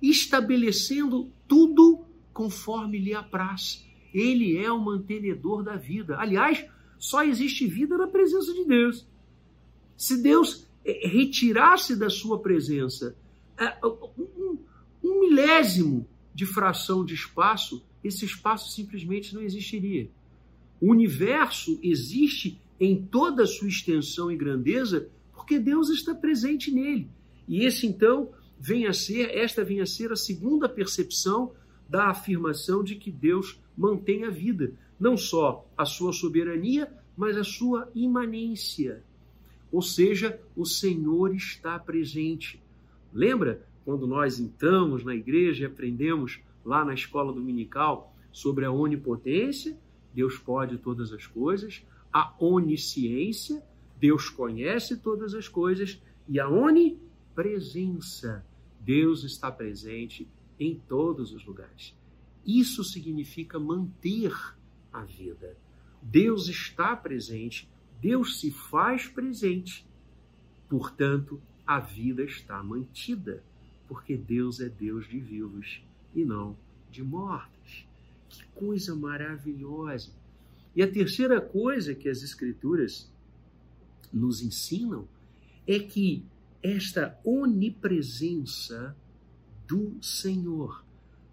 estabelecendo 0.02 1.30
tudo 1.48 2.06
conforme 2.40 2.98
lhe 2.98 3.14
apraz. 3.14 3.86
Ele 4.14 4.58
é 4.58 4.72
o 4.72 4.80
mantenedor 4.80 5.62
da 5.62 5.76
vida. 5.76 6.18
Aliás, 6.18 6.66
só 6.98 7.22
existe 7.22 7.68
vida 7.68 7.98
na 7.98 8.08
presença 8.08 8.54
de 8.54 8.64
Deus. 8.64 9.06
Se 9.98 10.24
Deus 10.24 10.66
eh, 10.86 11.06
retirasse 11.06 11.98
da 11.98 12.10
sua 12.10 12.40
presença 12.40 13.14
eh, 13.58 13.78
um, 13.86 14.58
um 15.04 15.20
milésimo 15.20 16.08
de 16.34 16.46
fração 16.46 17.04
de 17.04 17.14
espaço, 17.14 17.86
esse 18.02 18.24
espaço 18.24 18.72
simplesmente 18.72 19.36
não 19.36 19.42
existiria. 19.42 20.10
O 20.80 20.92
universo 20.92 21.78
existe 21.84 22.58
em 22.80 23.04
toda 23.04 23.44
a 23.44 23.48
sua 23.48 23.68
extensão 23.68 24.32
e 24.32 24.38
grandeza 24.38 25.10
porque 25.34 25.60
Deus 25.60 25.90
está 25.90 26.16
presente 26.16 26.72
nele. 26.72 27.10
E 27.46 27.66
esse 27.66 27.86
então 27.86 28.32
vem 28.58 28.88
a 28.88 28.94
ser, 28.94 29.30
esta 29.36 29.62
vem 29.62 29.82
a 29.82 29.86
ser 29.86 30.14
a 30.14 30.16
segunda 30.16 30.70
percepção 30.70 31.52
da 31.90 32.10
afirmação 32.10 32.84
de 32.84 32.96
que 32.96 33.12
Deus 33.12 33.60
mantém 33.76 34.24
a 34.24 34.30
vida, 34.30 34.74
não 35.00 35.18
só 35.18 35.66
a 35.76 35.86
sua 35.86 36.14
soberania, 36.14 36.94
mas 37.18 37.36
a 37.36 37.44
sua 37.44 37.90
imanência. 37.96 39.04
Ou 39.72 39.82
seja, 39.82 40.40
o 40.56 40.66
Senhor 40.66 41.34
está 41.34 41.80
presente. 41.80 42.62
Lembra 43.12 43.66
quando 43.84 44.06
nós 44.06 44.40
entramos 44.40 45.04
na 45.04 45.16
igreja 45.16 45.64
e 45.64 45.66
aprendemos 45.66 46.40
lá 46.64 46.86
na 46.86 46.94
escola 46.94 47.34
dominical 47.34 48.16
sobre 48.32 48.66
a 48.66 48.72
onipotência? 48.72 49.78
Deus 50.14 50.38
pode 50.38 50.78
todas 50.78 51.12
as 51.12 51.26
coisas. 51.26 51.84
A 52.12 52.34
onisciência, 52.40 53.64
Deus 54.00 54.30
conhece 54.30 54.98
todas 54.98 55.34
as 55.34 55.48
coisas. 55.48 56.02
E 56.28 56.40
a 56.40 56.48
onipresença, 56.48 58.46
Deus 58.80 59.24
está 59.24 59.52
presente 59.52 60.28
em 60.60 60.76
todos 60.76 61.32
os 61.32 61.46
lugares. 61.46 61.96
Isso 62.46 62.84
significa 62.84 63.60
manter 63.60 64.34
a 64.92 65.04
vida. 65.04 65.56
Deus 66.02 66.48
está 66.48 66.96
presente, 66.96 67.70
Deus 68.02 68.40
se 68.40 68.52
faz 68.52 69.08
presente. 69.08 69.86
Portanto, 70.68 71.42
a 71.66 71.80
vida 71.80 72.24
está 72.24 72.62
mantida, 72.64 73.44
porque 73.88 74.18
Deus 74.18 74.60
é 74.60 74.70
Deus 74.70 75.08
de 75.08 75.20
vivos 75.20 75.82
e 76.16 76.24
não 76.24 76.58
de 76.92 77.04
mortos. 77.04 77.86
Que 78.30 78.44
coisa 78.56 78.96
maravilhosa! 78.96 80.12
E 80.76 80.82
a 80.82 80.92
terceira 80.92 81.42
coisa 81.42 81.96
que 81.96 82.08
as 82.08 82.22
Escrituras 82.22 83.12
nos 84.14 84.42
ensinam 84.42 85.08
é 85.68 85.80
que 85.80 86.24
esta 86.62 87.20
onipresença 87.24 88.96
do 89.70 90.02
Senhor 90.02 90.84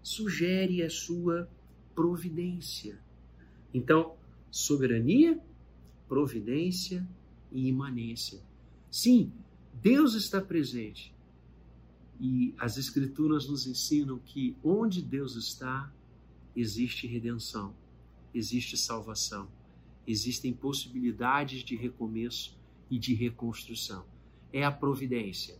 sugere 0.03 0.83
a 0.83 0.89
sua 0.91 1.49
providência. 1.95 2.99
Então, 3.73 4.15
soberania, 4.51 5.41
providência 6.07 7.05
e 7.51 7.67
imanência. 7.67 8.39
Sim, 8.91 9.33
Deus 9.73 10.13
está 10.13 10.39
presente. 10.39 11.11
E 12.19 12.53
as 12.59 12.77
Escrituras 12.77 13.49
nos 13.49 13.65
ensinam 13.65 14.19
que 14.19 14.55
onde 14.63 15.01
Deus 15.01 15.35
está, 15.35 15.91
existe 16.55 17.07
redenção, 17.07 17.75
existe 18.35 18.77
salvação, 18.77 19.47
existem 20.05 20.53
possibilidades 20.53 21.63
de 21.63 21.75
recomeço 21.75 22.55
e 22.87 22.99
de 22.99 23.15
reconstrução. 23.15 24.05
É 24.53 24.63
a 24.63 24.71
providência 24.71 25.57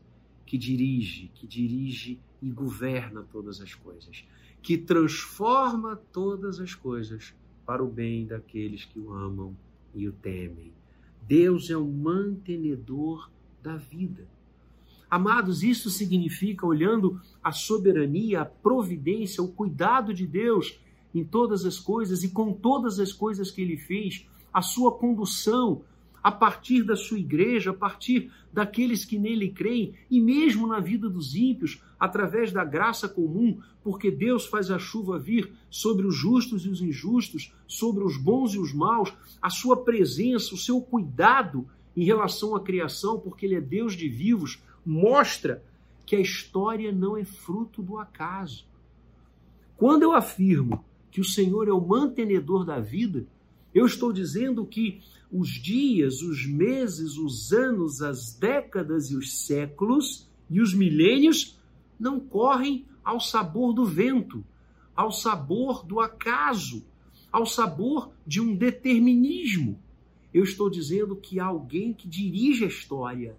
que 0.47 0.57
dirige, 0.57 1.29
que 1.35 1.45
dirige 1.45 2.19
e 2.41 2.49
governa 2.49 3.21
todas 3.21 3.59
as 3.59 3.75
coisas, 3.75 4.25
que 4.61 4.77
transforma 4.77 5.97
todas 6.11 6.59
as 6.61 6.73
coisas 6.73 7.35
para 7.65 7.83
o 7.83 7.87
bem 7.87 8.25
daqueles 8.25 8.85
que 8.85 8.97
o 8.97 9.11
amam 9.13 9.55
e 9.93 10.07
o 10.07 10.13
temem. 10.13 10.71
Deus 11.21 11.69
é 11.69 11.75
o 11.75 11.85
mantenedor 11.85 13.29
da 13.61 13.75
vida. 13.75 14.25
Amados, 15.09 15.63
isso 15.63 15.89
significa, 15.89 16.65
olhando 16.65 17.21
a 17.43 17.51
soberania, 17.51 18.41
a 18.41 18.45
providência, 18.45 19.43
o 19.43 19.51
cuidado 19.51 20.13
de 20.13 20.25
Deus 20.25 20.79
em 21.13 21.25
todas 21.25 21.65
as 21.65 21.77
coisas 21.77 22.23
e 22.23 22.29
com 22.29 22.53
todas 22.53 22.99
as 22.99 23.11
coisas 23.11 23.51
que 23.51 23.61
ele 23.61 23.77
fez, 23.77 24.25
a 24.53 24.61
sua 24.61 24.93
condução 24.93 25.81
a 26.27 26.31
partir 26.31 26.83
da 26.83 26.97
sua 26.97 27.17
igreja, 27.17 27.71
a 27.71 27.73
partir 27.73 28.29
daqueles 28.51 29.05
que 29.05 29.17
nele 29.17 29.49
creem 29.49 29.93
e 30.11 30.19
mesmo 30.19 30.67
na 30.67 30.81
vida 30.81 31.09
dos 31.09 31.33
ímpios, 31.33 31.81
através 31.97 32.51
da 32.51 32.65
graça 32.65 33.07
comum, 33.07 33.61
porque 33.81 34.11
Deus 34.11 34.45
faz 34.45 34.69
a 34.69 34.77
chuva 34.77 35.17
vir 35.17 35.53
sobre 35.69 36.05
os 36.05 36.13
justos 36.13 36.65
e 36.65 36.69
os 36.69 36.81
injustos, 36.81 37.53
sobre 37.65 38.03
os 38.03 38.17
bons 38.17 38.55
e 38.55 38.59
os 38.59 38.73
maus, 38.73 39.13
a 39.41 39.49
sua 39.49 39.85
presença, 39.85 40.53
o 40.53 40.57
seu 40.57 40.81
cuidado 40.81 41.65
em 41.95 42.03
relação 42.03 42.57
à 42.57 42.59
criação, 42.59 43.17
porque 43.17 43.45
ele 43.45 43.55
é 43.55 43.61
Deus 43.61 43.95
de 43.95 44.09
vivos, 44.09 44.61
mostra 44.85 45.63
que 46.05 46.13
a 46.13 46.19
história 46.19 46.91
não 46.91 47.15
é 47.15 47.23
fruto 47.23 47.81
do 47.81 47.97
acaso. 47.99 48.67
Quando 49.77 50.03
eu 50.03 50.11
afirmo 50.11 50.83
que 51.09 51.21
o 51.21 51.25
Senhor 51.25 51.69
é 51.69 51.71
o 51.71 51.79
mantenedor 51.79 52.65
da 52.65 52.81
vida, 52.81 53.25
eu 53.77 53.85
estou 53.85 54.11
dizendo 54.11 54.65
que 54.65 55.01
os 55.31 55.49
dias, 55.49 56.21
os 56.21 56.45
meses, 56.45 57.17
os 57.17 57.51
anos, 57.53 58.01
as 58.01 58.33
décadas 58.33 59.11
e 59.11 59.15
os 59.15 59.45
séculos 59.45 60.27
e 60.49 60.61
os 60.61 60.73
milênios 60.73 61.59
não 61.99 62.19
correm 62.19 62.85
ao 63.03 63.19
sabor 63.19 63.73
do 63.73 63.85
vento, 63.85 64.43
ao 64.95 65.11
sabor 65.11 65.85
do 65.85 65.99
acaso, 65.99 66.85
ao 67.31 67.45
sabor 67.45 68.11
de 68.25 68.41
um 68.41 68.55
determinismo. 68.55 69.79
Eu 70.33 70.43
estou 70.43 70.69
dizendo 70.69 71.15
que 71.15 71.39
há 71.39 71.45
alguém 71.45 71.93
que 71.93 72.07
dirige 72.07 72.63
a 72.63 72.67
história, 72.67 73.37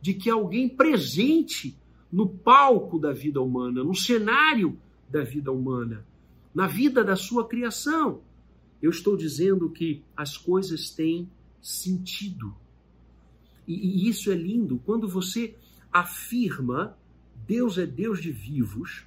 de 0.00 0.14
que 0.14 0.30
há 0.30 0.34
alguém 0.34 0.68
presente 0.68 1.76
no 2.10 2.28
palco 2.28 2.98
da 2.98 3.12
vida 3.12 3.40
humana, 3.40 3.84
no 3.84 3.94
cenário 3.94 4.78
da 5.08 5.22
vida 5.22 5.52
humana, 5.52 6.04
na 6.54 6.66
vida 6.66 7.04
da 7.04 7.16
sua 7.16 7.46
criação. 7.46 8.22
Eu 8.80 8.90
estou 8.90 9.16
dizendo 9.16 9.68
que 9.70 10.02
as 10.16 10.36
coisas 10.36 10.90
têm 10.90 11.28
sentido. 11.60 12.54
E, 13.66 13.74
e 13.74 14.08
isso 14.08 14.30
é 14.30 14.34
lindo. 14.34 14.80
Quando 14.84 15.08
você 15.08 15.56
afirma 15.92 16.96
Deus 17.46 17.78
é 17.78 17.86
Deus 17.86 18.20
de 18.20 18.30
vivos, 18.30 19.06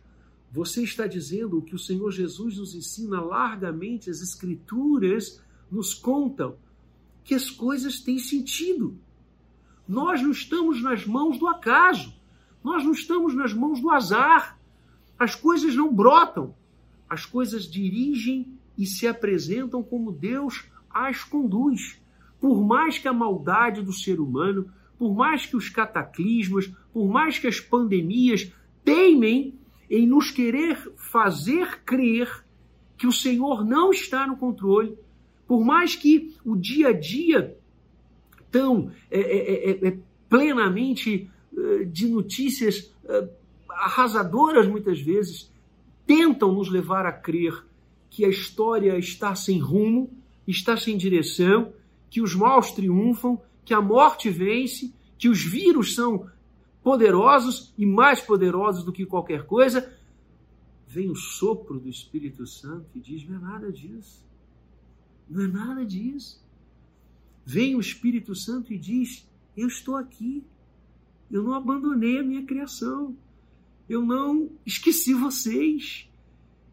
você 0.51 0.83
está 0.83 1.07
dizendo 1.07 1.59
o 1.59 1.61
que 1.61 1.75
o 1.75 1.79
Senhor 1.79 2.11
Jesus 2.11 2.57
nos 2.57 2.75
ensina 2.75 3.21
largamente, 3.21 4.09
as 4.09 4.21
Escrituras 4.21 5.41
nos 5.71 5.93
contam 5.93 6.57
que 7.23 7.35
as 7.35 7.49
coisas 7.49 7.99
têm 7.99 8.17
sentido. 8.17 8.97
Nós 9.87 10.21
não 10.21 10.31
estamos 10.31 10.81
nas 10.81 11.05
mãos 11.05 11.37
do 11.37 11.47
acaso, 11.47 12.13
nós 12.63 12.83
não 12.83 12.91
estamos 12.91 13.33
nas 13.35 13.53
mãos 13.53 13.79
do 13.79 13.89
azar. 13.89 14.59
As 15.17 15.35
coisas 15.35 15.75
não 15.75 15.93
brotam, 15.93 16.55
as 17.07 17.25
coisas 17.25 17.69
dirigem 17.69 18.57
e 18.77 18.85
se 18.85 19.07
apresentam 19.07 19.83
como 19.83 20.11
Deus 20.11 20.65
as 20.89 21.23
conduz. 21.23 22.01
Por 22.39 22.65
mais 22.65 22.97
que 22.97 23.07
a 23.07 23.13
maldade 23.13 23.81
do 23.81 23.93
ser 23.93 24.19
humano, 24.19 24.71
por 24.97 25.15
mais 25.15 25.45
que 25.45 25.55
os 25.55 25.69
cataclismos, 25.69 26.71
por 26.93 27.07
mais 27.07 27.39
que 27.39 27.47
as 27.47 27.59
pandemias 27.59 28.51
teimem 28.83 29.59
em 29.89 30.07
nos 30.07 30.31
querer 30.31 30.77
fazer 30.95 31.81
crer 31.83 32.43
que 32.97 33.07
o 33.07 33.11
Senhor 33.11 33.65
não 33.65 33.91
está 33.91 34.27
no 34.27 34.37
controle, 34.37 34.97
por 35.47 35.65
mais 35.65 35.95
que 35.95 36.33
o 36.45 36.55
dia 36.55 36.89
a 36.89 36.93
dia 36.93 37.57
tão 38.51 38.91
é, 39.09 39.19
é, 39.19 39.71
é, 39.71 39.87
é 39.87 39.97
plenamente 40.29 41.29
é, 41.57 41.83
de 41.83 42.07
notícias 42.07 42.93
é, 43.05 43.29
arrasadoras 43.69 44.67
muitas 44.67 45.01
vezes 45.01 45.51
tentam 46.05 46.53
nos 46.53 46.69
levar 46.69 47.05
a 47.05 47.11
crer 47.11 47.65
que 48.11 48.25
a 48.25 48.29
história 48.29 48.99
está 48.99 49.33
sem 49.33 49.57
rumo, 49.57 50.11
está 50.45 50.75
sem 50.75 50.97
direção, 50.97 51.73
que 52.09 52.21
os 52.21 52.35
maus 52.35 52.71
triunfam, 52.71 53.41
que 53.63 53.73
a 53.73 53.81
morte 53.81 54.29
vence, 54.29 54.93
que 55.17 55.29
os 55.29 55.41
vírus 55.41 55.95
são 55.95 56.29
poderosos 56.83 57.73
e 57.77 57.85
mais 57.85 58.19
poderosos 58.19 58.83
do 58.83 58.91
que 58.91 59.05
qualquer 59.05 59.45
coisa, 59.45 59.97
vem 60.85 61.09
o 61.09 61.15
sopro 61.15 61.79
do 61.79 61.87
Espírito 61.87 62.45
Santo 62.45 62.85
e 62.93 62.99
diz: 62.99 63.25
não 63.25 63.37
é 63.37 63.39
nada 63.39 63.71
disso. 63.71 64.21
Não 65.29 65.45
é 65.45 65.47
nada 65.47 65.85
disso. 65.85 66.43
Vem 67.45 67.77
o 67.77 67.79
Espírito 67.79 68.35
Santo 68.35 68.73
e 68.73 68.77
diz: 68.77 69.25
Eu 69.55 69.69
estou 69.69 69.95
aqui. 69.95 70.43
Eu 71.31 71.43
não 71.43 71.53
abandonei 71.53 72.19
a 72.19 72.23
minha 72.23 72.45
criação. 72.45 73.15
Eu 73.87 74.05
não 74.05 74.49
esqueci 74.65 75.13
vocês 75.13 76.10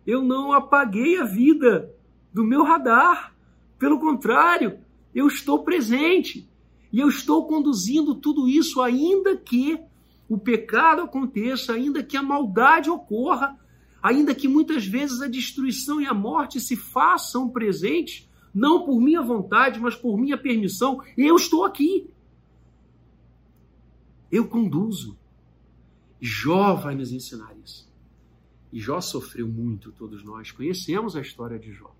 eu 0.09 0.23
não 0.23 0.55
apaguei 0.55 1.21
a 1.21 1.25
vida 1.25 1.95
do 2.33 2.43
meu 2.43 2.65
radar. 2.65 3.37
Pelo 3.79 4.01
contrário, 4.01 4.79
eu 5.15 5.27
estou 5.27 5.63
presente 5.63 6.49
e 6.91 6.99
eu 6.99 7.11
estou 7.11 7.47
conduzindo 7.47 8.15
tudo 8.15 8.49
isso, 8.49 8.81
ainda 8.81 9.37
que 9.37 9.79
o 10.27 10.39
pecado 10.39 11.03
aconteça, 11.03 11.75
ainda 11.75 12.03
que 12.03 12.17
a 12.17 12.23
maldade 12.23 12.89
ocorra, 12.89 13.55
ainda 14.03 14.35
que 14.35 14.49
muitas 14.49 14.87
vezes 14.87 15.21
a 15.21 15.29
destruição 15.29 16.01
e 16.01 16.07
a 16.07 16.15
morte 16.15 16.59
se 16.59 16.75
façam 16.75 17.47
presentes, 17.47 18.27
não 18.55 18.87
por 18.87 18.99
minha 19.03 19.21
vontade, 19.21 19.79
mas 19.79 19.95
por 19.95 20.17
minha 20.17 20.39
permissão. 20.39 21.03
Eu 21.19 21.37
estou 21.37 21.67
aqui. 21.67 22.09
Eu 24.33 24.49
conduzo. 24.49 25.19
Jó 26.19 26.77
vai 26.77 26.95
nos 26.95 27.13
ensinar 27.13 27.55
isso. 27.63 27.88
E 28.73 28.79
Jó 28.79 29.01
sofreu 29.01 29.49
muito, 29.49 29.93
todos 29.93 30.23
nós 30.23 30.51
conhecemos 30.51 31.17
a 31.17 31.21
história 31.21 31.59
de 31.59 31.73
Jó. 31.73 31.95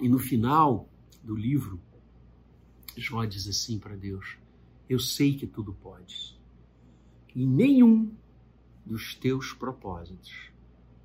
E 0.00 0.08
no 0.08 0.18
final 0.18 0.88
do 1.22 1.34
livro, 1.34 1.80
Jó 2.96 3.24
diz 3.24 3.48
assim 3.48 3.78
para 3.78 3.96
Deus: 3.96 4.36
Eu 4.88 4.98
sei 4.98 5.36
que 5.36 5.46
tudo 5.46 5.72
podes, 5.72 6.38
e 7.34 7.46
nenhum 7.46 8.12
dos 8.84 9.14
teus 9.14 9.52
propósitos 9.52 10.50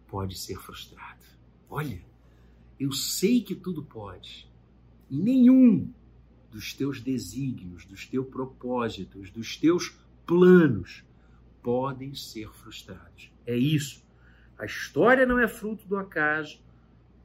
pode 0.08 0.38
ser 0.38 0.58
frustrado. 0.60 1.24
Olha, 1.70 2.04
eu 2.80 2.92
sei 2.92 3.42
que 3.42 3.56
tudo 3.56 3.84
pode, 3.84 4.50
e 5.10 5.18
nenhum 5.18 5.92
dos 6.52 6.74
teus 6.74 7.02
desígnios, 7.02 7.86
dos 7.86 8.06
teus 8.06 8.28
propósitos, 8.28 9.32
dos 9.32 9.58
teus 9.58 9.98
planos 10.26 11.04
podem 11.64 12.14
ser 12.14 12.52
frustrados. 12.54 13.32
É 13.46 13.56
isso. 13.58 14.04
A 14.60 14.66
história 14.66 15.26
não 15.26 15.40
é 15.40 15.48
fruto 15.48 15.88
do 15.88 15.98
acaso. 15.98 16.62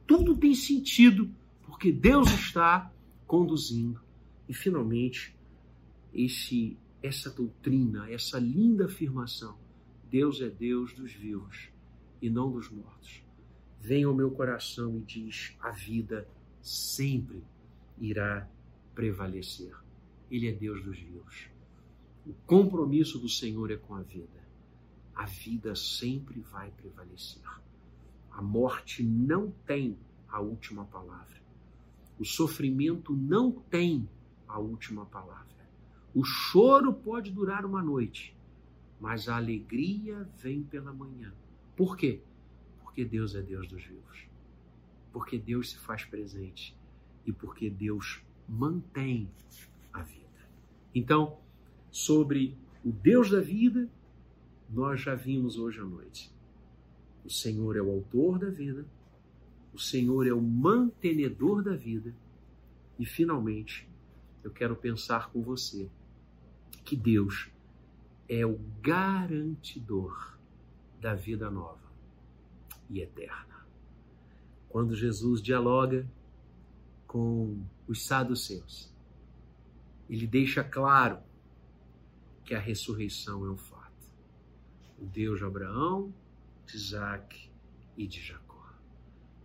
Tudo 0.07 0.35
tem 0.35 0.55
sentido 0.55 1.29
porque 1.63 1.91
Deus 1.91 2.31
está 2.31 2.91
conduzindo. 3.27 4.01
E 4.47 4.53
finalmente, 4.53 5.35
esse, 6.13 6.75
essa 7.03 7.29
doutrina, 7.29 8.09
essa 8.09 8.39
linda 8.39 8.85
afirmação: 8.85 9.57
Deus 10.09 10.41
é 10.41 10.49
Deus 10.49 10.93
dos 10.93 11.13
vivos 11.13 11.69
e 12.21 12.29
não 12.29 12.51
dos 12.51 12.71
mortos. 12.71 13.23
Vem 13.79 14.03
ao 14.05 14.15
meu 14.15 14.31
coração 14.31 14.97
e 14.97 15.01
diz: 15.01 15.55
a 15.59 15.69
vida 15.69 16.27
sempre 16.61 17.43
irá 17.99 18.49
prevalecer. 18.95 19.75
Ele 20.31 20.47
é 20.47 20.51
Deus 20.51 20.83
dos 20.83 20.97
vivos. 20.97 21.49
O 22.29 22.33
compromisso 22.45 23.17
do 23.17 23.27
Senhor 23.27 23.71
é 23.71 23.75
com 23.75 23.95
a 23.95 24.03
vida. 24.03 24.47
A 25.15 25.25
vida 25.25 25.73
sempre 25.75 26.41
vai 26.41 26.69
prevalecer. 26.69 27.41
A 28.29 28.39
morte 28.39 29.01
não 29.01 29.49
tem 29.65 29.97
a 30.27 30.39
última 30.39 30.85
palavra. 30.85 31.41
O 32.19 32.23
sofrimento 32.23 33.15
não 33.15 33.51
tem 33.51 34.07
a 34.47 34.59
última 34.59 35.07
palavra. 35.07 35.67
O 36.13 36.23
choro 36.23 36.93
pode 36.93 37.31
durar 37.31 37.65
uma 37.65 37.81
noite, 37.81 38.37
mas 39.01 39.27
a 39.27 39.35
alegria 39.35 40.29
vem 40.37 40.61
pela 40.61 40.93
manhã. 40.93 41.33
Por 41.75 41.97
quê? 41.97 42.21
Porque 42.83 43.03
Deus 43.03 43.33
é 43.33 43.41
Deus 43.41 43.67
dos 43.67 43.83
vivos. 43.83 44.27
Porque 45.11 45.39
Deus 45.39 45.71
se 45.71 45.79
faz 45.79 46.05
presente 46.05 46.77
e 47.25 47.33
porque 47.33 47.71
Deus 47.71 48.23
mantém 48.47 49.27
a 49.91 50.03
vida. 50.03 50.47
Então, 50.93 51.39
sobre 51.91 52.57
o 52.83 52.91
Deus 52.91 53.29
da 53.29 53.39
vida, 53.39 53.89
nós 54.69 55.01
já 55.01 55.15
vimos 55.15 55.57
hoje 55.57 55.79
à 55.79 55.83
noite. 55.83 56.31
O 57.25 57.29
Senhor 57.29 57.75
é 57.75 57.81
o 57.81 57.91
autor 57.91 58.39
da 58.39 58.49
vida, 58.49 58.85
o 59.73 59.79
Senhor 59.79 60.25
é 60.25 60.33
o 60.33 60.41
mantenedor 60.41 61.63
da 61.63 61.75
vida, 61.75 62.13
e 62.97 63.05
finalmente, 63.05 63.87
eu 64.43 64.51
quero 64.51 64.75
pensar 64.75 65.29
com 65.31 65.41
você 65.41 65.89
que 66.83 66.95
Deus 66.95 67.49
é 68.27 68.45
o 68.45 68.59
garantidor 68.81 70.37
da 70.99 71.15
vida 71.15 71.49
nova 71.49 71.89
e 72.89 72.99
eterna. 73.01 73.65
Quando 74.69 74.95
Jesus 74.95 75.41
dialoga 75.41 76.07
com 77.07 77.57
os 77.87 78.05
saduceus, 78.05 78.93
ele 80.09 80.27
deixa 80.27 80.63
claro 80.63 81.19
que 82.49 82.55
a 82.55 82.59
ressurreição 82.59 83.45
é 83.45 83.51
um 83.51 83.57
fato. 83.57 84.07
O 84.99 85.05
Deus 85.05 85.37
de 85.37 85.45
Abraão, 85.45 86.11
de 86.65 86.77
Isaac 86.77 87.47
e 87.95 88.07
de 88.07 88.19
Jacó. 88.19 88.73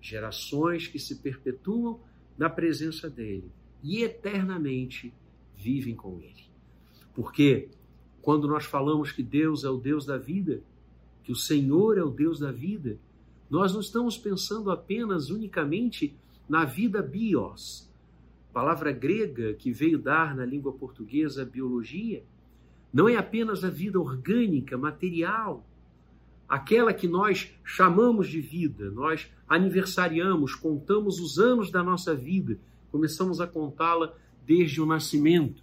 Gerações 0.01 0.89
que 0.89 0.99
se 0.99 1.17
perpetuam 1.17 2.01
na 2.39 2.49
presença 2.49 3.11
dele 3.11 3.53
e 3.83 4.03
eternamente 4.03 5.13
vivem 5.55 5.95
com 5.95 6.19
ele. 6.19 6.49
Porque 7.15 7.69
quando 8.23 8.49
nós 8.49 8.65
falamos 8.65 9.13
que 9.13 9.23
Deus 9.23 9.65
é 9.65 9.69
o 9.69 9.77
Deus 9.77 10.07
da 10.07 10.17
vida, 10.17 10.63
que 11.23 11.31
o 11.31 11.37
Senhor 11.37 11.99
é 11.99 12.03
o 12.03 12.09
Deus 12.09 12.39
da 12.39 12.51
vida, 12.51 12.97
nós 13.51 13.75
não 13.75 13.81
estamos 13.81 14.17
pensando 14.17 14.71
apenas 14.71 15.29
unicamente 15.29 16.17
na 16.49 16.65
vida 16.65 17.03
bios, 17.03 17.87
palavra 18.51 18.93
grega 18.93 19.53
que 19.53 19.71
veio 19.71 19.99
dar 19.99 20.35
na 20.35 20.47
língua 20.47 20.73
portuguesa 20.73 21.45
biologia, 21.45 22.25
não 22.95 23.09
é 23.09 23.17
apenas 23.17 23.65
a 23.65 23.69
vida 23.69 23.99
orgânica, 23.99 24.79
material, 24.79 25.67
aquela 26.49 26.95
que 26.95 27.09
nós 27.09 27.53
chamamos 27.65 28.29
de 28.29 28.41
vida. 28.41 28.89
Nós 28.93 29.29
aniversariamos, 29.49 30.55
contamos 30.55 31.19
os 31.19 31.41
anos 31.41 31.73
da 31.73 31.83
nossa 31.83 32.15
vida, 32.15 32.57
começamos 32.93 33.41
a 33.41 33.49
contá-la 33.49 34.15
desde 34.47 34.81
o 34.81 34.87
nascimento. 34.87 35.61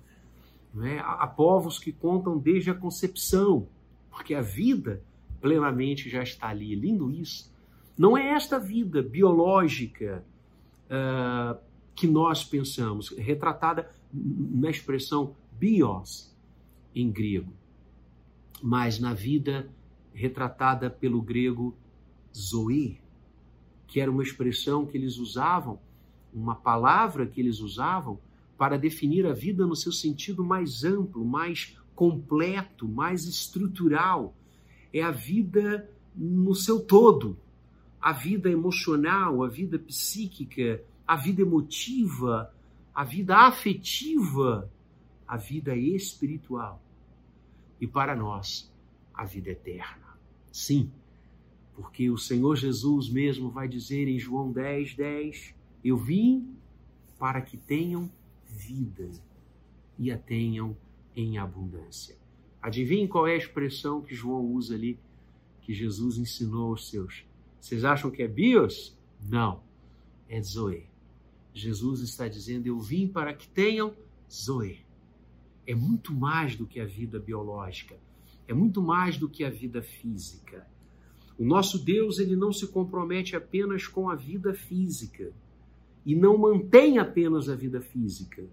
É? 0.83 0.99
Há 0.99 1.25
povos 1.25 1.79
que 1.79 1.93
contam 1.93 2.37
desde 2.37 2.69
a 2.69 2.73
concepção, 2.73 3.65
porque 4.09 4.35
a 4.35 4.41
vida 4.41 5.01
plenamente 5.39 6.09
já 6.09 6.21
está 6.21 6.49
ali. 6.49 6.75
Lindo 6.75 7.09
isso. 7.09 7.49
Não 7.97 8.17
é 8.17 8.31
esta 8.31 8.59
vida 8.59 9.01
biológica 9.01 10.21
uh, 10.87 11.57
que 11.95 12.07
nós 12.07 12.43
pensamos, 12.43 13.09
retratada 13.17 13.89
na 14.13 14.69
expressão 14.69 15.33
bios, 15.53 16.30
em 16.95 17.11
grego, 17.11 17.53
mas 18.61 18.99
na 18.99 19.13
vida 19.13 19.69
retratada 20.13 20.89
pelo 20.89 21.21
grego 21.21 21.75
zoe, 22.35 22.99
que 23.87 23.99
era 23.99 24.11
uma 24.11 24.23
expressão 24.23 24.85
que 24.85 24.97
eles 24.97 25.17
usavam, 25.17 25.79
uma 26.33 26.55
palavra 26.55 27.25
que 27.25 27.41
eles 27.41 27.59
usavam 27.59 28.19
para 28.57 28.77
definir 28.77 29.25
a 29.25 29.33
vida 29.33 29.65
no 29.65 29.75
seu 29.75 29.91
sentido 29.91 30.43
mais 30.43 30.83
amplo, 30.83 31.25
mais 31.25 31.75
completo, 31.95 32.87
mais 32.87 33.25
estrutural. 33.25 34.35
É 34.93 35.01
a 35.01 35.11
vida 35.11 35.89
no 36.15 36.53
seu 36.53 36.79
todo, 36.79 37.37
a 37.99 38.11
vida 38.11 38.49
emocional, 38.49 39.43
a 39.43 39.49
vida 39.49 39.79
psíquica, 39.79 40.83
a 41.07 41.15
vida 41.15 41.41
emotiva, 41.41 42.53
a 42.93 43.03
vida 43.03 43.37
afetiva 43.37 44.69
a 45.31 45.37
vida 45.37 45.73
espiritual 45.77 46.83
e 47.79 47.87
para 47.87 48.13
nós 48.13 48.69
a 49.13 49.23
vida 49.23 49.51
eterna. 49.51 50.19
Sim, 50.51 50.91
porque 51.73 52.09
o 52.09 52.17
Senhor 52.17 52.57
Jesus 52.57 53.09
mesmo 53.09 53.49
vai 53.49 53.65
dizer 53.65 54.09
em 54.09 54.19
João 54.19 54.51
10, 54.51 54.93
10: 54.93 55.55
Eu 55.85 55.95
vim 55.95 56.53
para 57.17 57.41
que 57.41 57.55
tenham 57.55 58.11
vida 58.45 59.09
e 59.97 60.11
a 60.11 60.17
tenham 60.17 60.75
em 61.15 61.37
abundância. 61.37 62.17
Adivinhem 62.61 63.07
qual 63.07 63.25
é 63.25 63.31
a 63.31 63.37
expressão 63.37 64.01
que 64.01 64.13
João 64.13 64.45
usa 64.45 64.75
ali, 64.75 64.99
que 65.61 65.73
Jesus 65.73 66.17
ensinou 66.17 66.71
aos 66.71 66.89
seus? 66.89 67.25
Vocês 67.57 67.85
acham 67.85 68.11
que 68.11 68.21
é 68.21 68.27
bios? 68.27 68.97
Não, 69.29 69.63
é 70.27 70.41
zoe. 70.41 70.89
Jesus 71.53 72.01
está 72.01 72.27
dizendo: 72.27 72.67
Eu 72.67 72.81
vim 72.81 73.07
para 73.07 73.33
que 73.33 73.47
tenham 73.47 73.95
zoe 74.29 74.90
é 75.71 75.75
muito 75.75 76.13
mais 76.13 76.55
do 76.55 76.65
que 76.65 76.79
a 76.79 76.85
vida 76.85 77.17
biológica, 77.17 77.95
é 78.45 78.53
muito 78.53 78.81
mais 78.81 79.17
do 79.17 79.29
que 79.29 79.43
a 79.43 79.49
vida 79.49 79.81
física. 79.81 80.67
O 81.37 81.45
nosso 81.45 81.79
Deus, 81.79 82.19
ele 82.19 82.35
não 82.35 82.51
se 82.51 82.67
compromete 82.67 83.35
apenas 83.37 83.87
com 83.87 84.09
a 84.09 84.15
vida 84.15 84.53
física 84.53 85.31
e 86.05 86.13
não 86.13 86.37
mantém 86.37 86.99
apenas 86.99 87.47
a 87.47 87.55
vida 87.55 87.79
física 87.79 88.43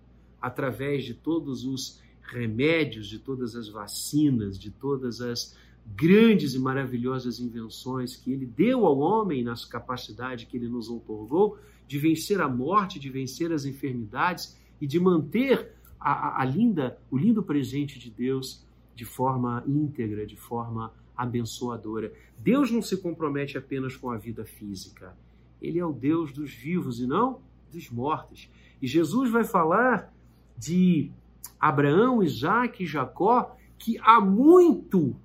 através 0.41 1.05
de 1.05 1.15
todos 1.15 1.65
os 1.65 2.01
remédios, 2.23 3.09
de 3.09 3.19
todas 3.19 3.57
as 3.57 3.69
vacinas, 3.69 4.57
de 4.57 4.71
todas 4.71 5.21
as 5.21 5.57
grandes 5.85 6.55
e 6.55 6.59
maravilhosas 6.59 7.41
invenções 7.41 8.15
que 8.15 8.31
ele 8.31 8.47
deu 8.47 8.87
ao 8.87 8.99
homem 8.99 9.43
nas 9.43 9.65
capacidades 9.65 10.45
que 10.45 10.57
ele 10.57 10.69
nos 10.69 10.89
otorgou 10.89 11.59
de 11.89 11.99
vencer 11.99 12.41
a 12.41 12.49
morte, 12.49 13.01
de 13.01 13.11
vencer 13.11 13.51
as 13.51 13.65
enfermidades 13.65 14.57
e 14.81 14.87
de 14.87 15.01
manter 15.01 15.78
a, 16.01 16.43
a, 16.43 16.45
linda, 16.45 16.99
o 17.11 17.17
lindo 17.17 17.43
presente 17.43 17.99
de 17.99 18.11
Deus 18.11 18.65
de 18.95 19.05
forma 19.05 19.63
íntegra, 19.67 20.27
de 20.27 20.37
forma 20.37 20.93
abençoadora. 21.17 22.13
Deus 22.39 22.71
não 22.71 22.81
se 22.81 22.97
compromete 22.97 23.59
apenas 23.59 23.97
com 23.97 24.11
a 24.11 24.17
vida 24.17 24.45
física. 24.45 25.17
Ele 25.61 25.79
é 25.79 25.85
o 25.85 25.93
Deus 25.93 26.33
dos 26.33 26.53
vivos 26.53 27.01
e 27.01 27.07
não 27.07 27.41
dos 27.73 27.91
mortos. 27.91 28.49
E 28.81 28.87
Jesus 28.87 29.31
vai 29.31 29.45
falar 29.45 30.13
de 30.57 31.11
Abraão, 31.59 32.23
Isaac 32.23 32.83
e 32.83 32.87
Jacó, 32.87 33.57
que 33.77 33.99
há 33.99 34.21
muito 34.21 35.17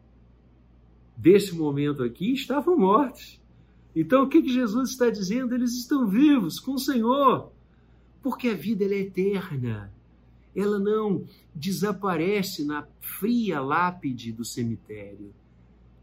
desse 1.16 1.56
momento 1.56 2.04
aqui 2.04 2.34
estavam 2.34 2.78
mortos. 2.78 3.40
Então 3.96 4.24
o 4.24 4.30
que, 4.30 4.42
que 4.42 4.52
Jesus 4.52 4.90
está 4.90 5.10
dizendo? 5.10 5.54
Eles 5.54 5.74
estão 5.74 6.08
vivos 6.08 6.60
com 6.60 6.74
o 6.74 6.80
Senhor, 6.80 7.52
porque 8.22 8.50
a 8.50 8.56
vida 8.56 8.84
é 8.86 9.00
eterna. 9.00 9.93
Ela 10.56 10.80
não 10.80 11.26
desaparece 11.54 12.64
na 12.64 12.88
fria 13.00 13.60
lápide 13.60 14.32
do 14.32 14.46
cemitério. 14.46 15.34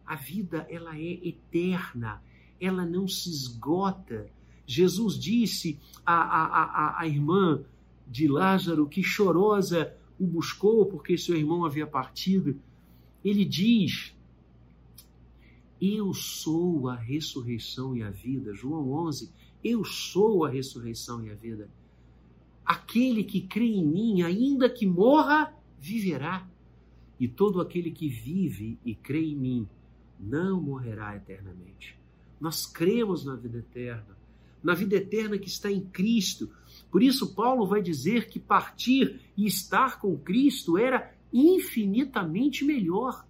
A 0.07 0.17
vida 0.17 0.67
ela 0.69 0.97
é 0.97 1.29
eterna, 1.29 2.23
ela 2.61 2.85
não 2.85 3.07
se 3.07 3.31
esgota. 3.31 4.29
Jesus 4.67 5.19
disse 5.19 5.79
à, 6.05 6.15
à, 6.15 6.65
à, 6.65 7.01
à 7.01 7.07
irmã 7.07 7.63
de 8.07 8.27
Lázaro 8.27 8.89
que 8.89 9.03
chorosa 9.03 9.95
o 10.19 10.27
buscou 10.27 10.85
porque 10.85 11.17
seu 11.17 11.37
irmão 11.37 11.65
havia 11.65 11.87
partido. 11.87 12.61
Ele 13.25 13.45
diz: 13.45 14.15
Eu 15.81 16.13
sou 16.13 16.89
a 16.89 16.97
ressurreição 16.97 17.97
e 17.97 18.03
a 18.03 18.11
vida. 18.11 18.53
João 18.53 18.91
11. 18.93 19.31
Eu 19.63 19.85
sou 19.85 20.45
a 20.45 20.51
ressurreição 20.51 21.25
e 21.25 21.31
a 21.31 21.35
vida. 21.35 21.71
Aquele 22.65 23.25
que 23.25 23.41
crê 23.41 23.67
em 23.67 23.87
mim, 23.87 24.23
ainda 24.23 24.69
que 24.69 24.87
morra, 24.87 25.53
viverá. 25.79 26.47
E 27.19 27.29
todo 27.29 27.61
aquele 27.61 27.91
que 27.91 28.09
vive 28.09 28.79
e 28.85 28.95
crê 28.95 29.21
em 29.21 29.37
mim 29.37 29.69
não 30.19 30.61
morrerá 30.61 31.17
eternamente. 31.17 31.99
Nós 32.41 32.67
cremos 32.67 33.25
na 33.25 33.37
vida 33.37 33.59
eterna, 33.59 34.17
na 34.63 34.75
vida 34.75 34.97
eterna 34.97 35.39
que 35.39 35.49
está 35.49 35.71
em 35.71 35.81
Cristo. 35.81 36.51
Por 36.91 37.03
isso, 37.03 37.35
Paulo 37.35 37.67
vai 37.67 37.83
dizer 37.83 38.29
que 38.29 38.39
partir 38.39 39.21
e 39.37 39.47
estar 39.47 39.99
com 40.01 40.17
Cristo 40.19 40.79
era 40.79 41.15
infinitamente 41.33 42.65
melhor. 42.65 43.27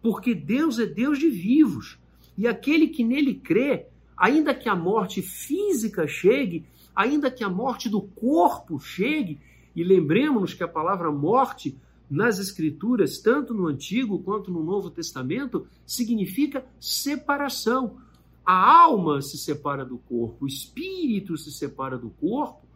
Porque 0.00 0.34
Deus 0.34 0.78
é 0.78 0.86
Deus 0.86 1.18
de 1.18 1.28
vivos. 1.28 1.98
E 2.36 2.46
aquele 2.46 2.88
que 2.88 3.02
nele 3.02 3.34
crê, 3.34 3.86
ainda 4.16 4.54
que 4.54 4.68
a 4.68 4.76
morte 4.76 5.20
física 5.22 6.06
chegue, 6.06 6.64
ainda 6.98 7.30
que 7.30 7.44
a 7.44 7.48
morte 7.48 7.88
do 7.88 8.02
corpo 8.02 8.80
chegue, 8.80 9.38
e 9.76 9.84
lembremos-nos 9.84 10.52
que 10.52 10.64
a 10.64 10.68
palavra 10.68 11.12
morte 11.12 11.78
nas 12.10 12.40
Escrituras, 12.40 13.20
tanto 13.20 13.54
no 13.54 13.68
Antigo 13.68 14.18
quanto 14.18 14.50
no 14.50 14.64
Novo 14.64 14.90
Testamento, 14.90 15.64
significa 15.86 16.66
separação. 16.80 17.98
A 18.44 18.82
alma 18.82 19.22
se 19.22 19.38
separa 19.38 19.84
do 19.84 19.98
corpo, 19.98 20.44
o 20.44 20.48
espírito 20.48 21.36
se 21.36 21.52
separa 21.52 21.96
do 21.96 22.10
corpo 22.10 22.66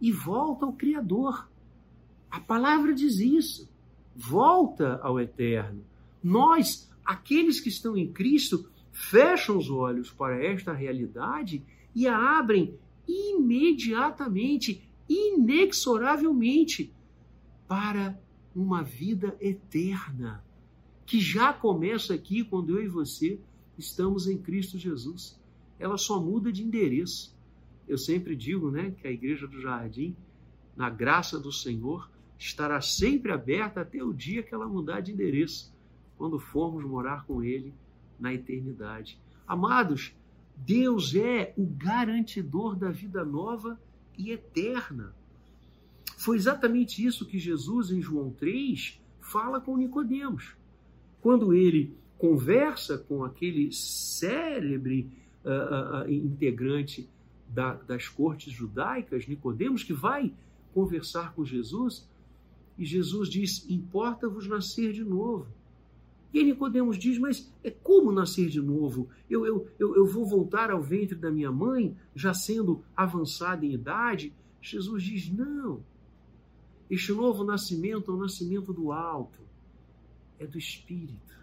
e 0.00 0.10
volta 0.10 0.66
ao 0.66 0.72
Criador. 0.72 1.48
A 2.28 2.40
palavra 2.40 2.92
diz 2.92 3.20
isso. 3.20 3.70
Volta 4.16 4.98
ao 5.00 5.20
eterno. 5.20 5.84
Nós, 6.20 6.90
aqueles 7.04 7.60
que 7.60 7.68
estão 7.68 7.96
em 7.96 8.12
Cristo, 8.12 8.68
fecham 8.90 9.56
os 9.56 9.70
olhos 9.70 10.10
para 10.10 10.44
esta 10.44 10.72
realidade 10.72 11.62
e 11.94 12.08
a 12.08 12.40
abrem 12.40 12.76
imediatamente, 13.08 14.86
inexoravelmente, 15.08 16.92
para 17.66 18.20
uma 18.54 18.82
vida 18.82 19.36
eterna, 19.40 20.44
que 21.06 21.20
já 21.20 21.52
começa 21.52 22.14
aqui 22.14 22.44
quando 22.44 22.76
eu 22.76 22.84
e 22.84 22.88
você 22.88 23.40
estamos 23.78 24.26
em 24.26 24.36
Cristo 24.36 24.76
Jesus. 24.76 25.38
Ela 25.78 25.96
só 25.96 26.20
muda 26.20 26.52
de 26.52 26.62
endereço. 26.62 27.36
Eu 27.86 27.96
sempre 27.96 28.36
digo, 28.36 28.70
né, 28.70 28.90
que 28.90 29.06
a 29.06 29.10
igreja 29.10 29.46
do 29.46 29.60
Jardim, 29.60 30.14
na 30.76 30.90
graça 30.90 31.38
do 31.38 31.52
Senhor, 31.52 32.10
estará 32.38 32.80
sempre 32.80 33.32
aberta 33.32 33.80
até 33.80 34.02
o 34.02 34.12
dia 34.12 34.42
que 34.42 34.54
ela 34.54 34.66
mudar 34.66 35.00
de 35.00 35.12
endereço, 35.12 35.72
quando 36.16 36.38
formos 36.38 36.84
morar 36.84 37.24
com 37.24 37.42
ele 37.42 37.72
na 38.18 38.34
eternidade. 38.34 39.18
Amados, 39.46 40.14
Deus 40.66 41.14
é 41.14 41.52
o 41.56 41.64
garantidor 41.64 42.76
da 42.76 42.90
vida 42.90 43.24
nova 43.24 43.80
e 44.16 44.30
eterna. 44.30 45.14
Foi 46.16 46.36
exatamente 46.36 47.04
isso 47.04 47.26
que 47.26 47.38
Jesus, 47.38 47.90
em 47.90 48.02
João 48.02 48.30
3, 48.30 49.00
fala 49.20 49.60
com 49.60 49.76
Nicodemos. 49.76 50.56
Quando 51.20 51.54
ele 51.54 51.94
conversa 52.18 52.98
com 52.98 53.24
aquele 53.24 53.72
célebre 53.72 55.08
uh, 55.44 56.04
uh, 56.04 56.10
integrante 56.10 57.08
da, 57.48 57.74
das 57.74 58.08
cortes 58.08 58.52
judaicas, 58.52 59.26
Nicodemos, 59.26 59.84
que 59.84 59.92
vai 59.92 60.34
conversar 60.74 61.32
com 61.34 61.44
Jesus, 61.44 62.08
e 62.76 62.84
Jesus 62.84 63.28
diz: 63.28 63.68
Importa-vos 63.68 64.46
nascer 64.46 64.92
de 64.92 65.04
novo. 65.04 65.46
E 66.32 66.38
aí 66.38 66.44
Nicodemos 66.44 66.98
diz, 66.98 67.18
mas 67.18 67.52
é 67.64 67.70
como 67.70 68.12
nascer 68.12 68.48
de 68.48 68.60
novo? 68.60 69.08
Eu, 69.30 69.46
eu, 69.46 69.68
eu, 69.78 69.96
eu 69.96 70.06
vou 70.06 70.26
voltar 70.26 70.70
ao 70.70 70.82
ventre 70.82 71.16
da 71.16 71.30
minha 71.30 71.50
mãe, 71.50 71.96
já 72.14 72.34
sendo 72.34 72.84
avançado 72.94 73.64
em 73.64 73.72
idade? 73.72 74.34
Jesus 74.60 75.02
diz, 75.02 75.30
não. 75.30 75.82
Este 76.90 77.12
novo 77.12 77.44
nascimento 77.44 78.10
é 78.10 78.14
o 78.14 78.18
nascimento 78.18 78.72
do 78.72 78.92
alto, 78.92 79.40
é 80.38 80.46
do 80.46 80.58
Espírito. 80.58 81.38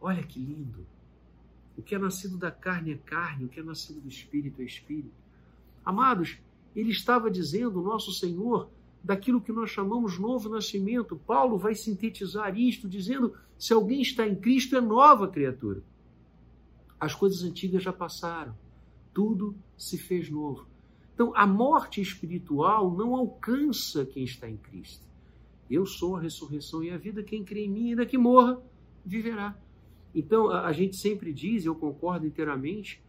Olha 0.00 0.22
que 0.22 0.38
lindo. 0.38 0.84
O 1.76 1.82
que 1.82 1.94
é 1.94 1.98
nascido 1.98 2.36
da 2.36 2.50
carne 2.50 2.92
é 2.92 2.96
carne, 2.96 3.44
o 3.44 3.48
que 3.48 3.60
é 3.60 3.62
nascido 3.62 4.00
do 4.00 4.08
Espírito 4.08 4.60
é 4.60 4.64
Espírito. 4.64 5.14
Amados, 5.84 6.38
ele 6.74 6.90
estava 6.90 7.30
dizendo, 7.30 7.82
nosso 7.82 8.12
Senhor, 8.12 8.68
daquilo 9.02 9.40
que 9.40 9.52
nós 9.52 9.70
chamamos 9.70 10.18
novo 10.18 10.48
nascimento. 10.48 11.16
Paulo 11.16 11.58
vai 11.58 11.74
sintetizar 11.74 12.58
isto, 12.58 12.88
dizendo: 12.88 13.34
se 13.58 13.72
alguém 13.72 14.00
está 14.00 14.26
em 14.26 14.34
Cristo, 14.34 14.76
é 14.76 14.80
nova 14.80 15.28
criatura. 15.28 15.82
As 16.98 17.14
coisas 17.14 17.42
antigas 17.42 17.82
já 17.82 17.92
passaram, 17.92 18.56
tudo 19.12 19.56
se 19.76 19.98
fez 19.98 20.30
novo. 20.30 20.66
Então, 21.14 21.32
a 21.34 21.46
morte 21.46 22.00
espiritual 22.00 22.96
não 22.96 23.14
alcança 23.14 24.06
quem 24.06 24.24
está 24.24 24.48
em 24.48 24.56
Cristo. 24.56 25.06
Eu 25.68 25.84
sou 25.84 26.16
a 26.16 26.20
ressurreição 26.20 26.82
e 26.82 26.90
a 26.90 26.96
vida, 26.96 27.22
quem 27.22 27.44
crê 27.44 27.64
em 27.64 27.70
mim, 27.70 27.90
ainda 27.90 28.06
que 28.06 28.16
morra, 28.16 28.62
viverá. 29.04 29.56
Então, 30.14 30.50
a, 30.50 30.72
gente 30.72 30.96
sempre 30.96 31.32
diz, 31.32 31.64
eu 31.64 31.74
concordo 31.74 32.26
inteiramente, 32.26 33.02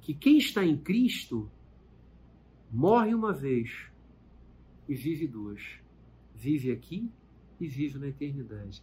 que 0.00 0.14
quem 0.14 0.38
está 0.38 0.64
em 0.64 0.76
Cristo 0.76 1.50
morre 2.70 3.14
uma 3.14 3.32
vez 3.32 3.90
e 4.88 4.94
vive 4.94 5.26
duas. 5.26 5.60
Vive 6.34 6.70
aqui 6.70 7.10
e 7.60 7.68
vive 7.68 7.98
na 7.98 8.08
eternidade. 8.08 8.82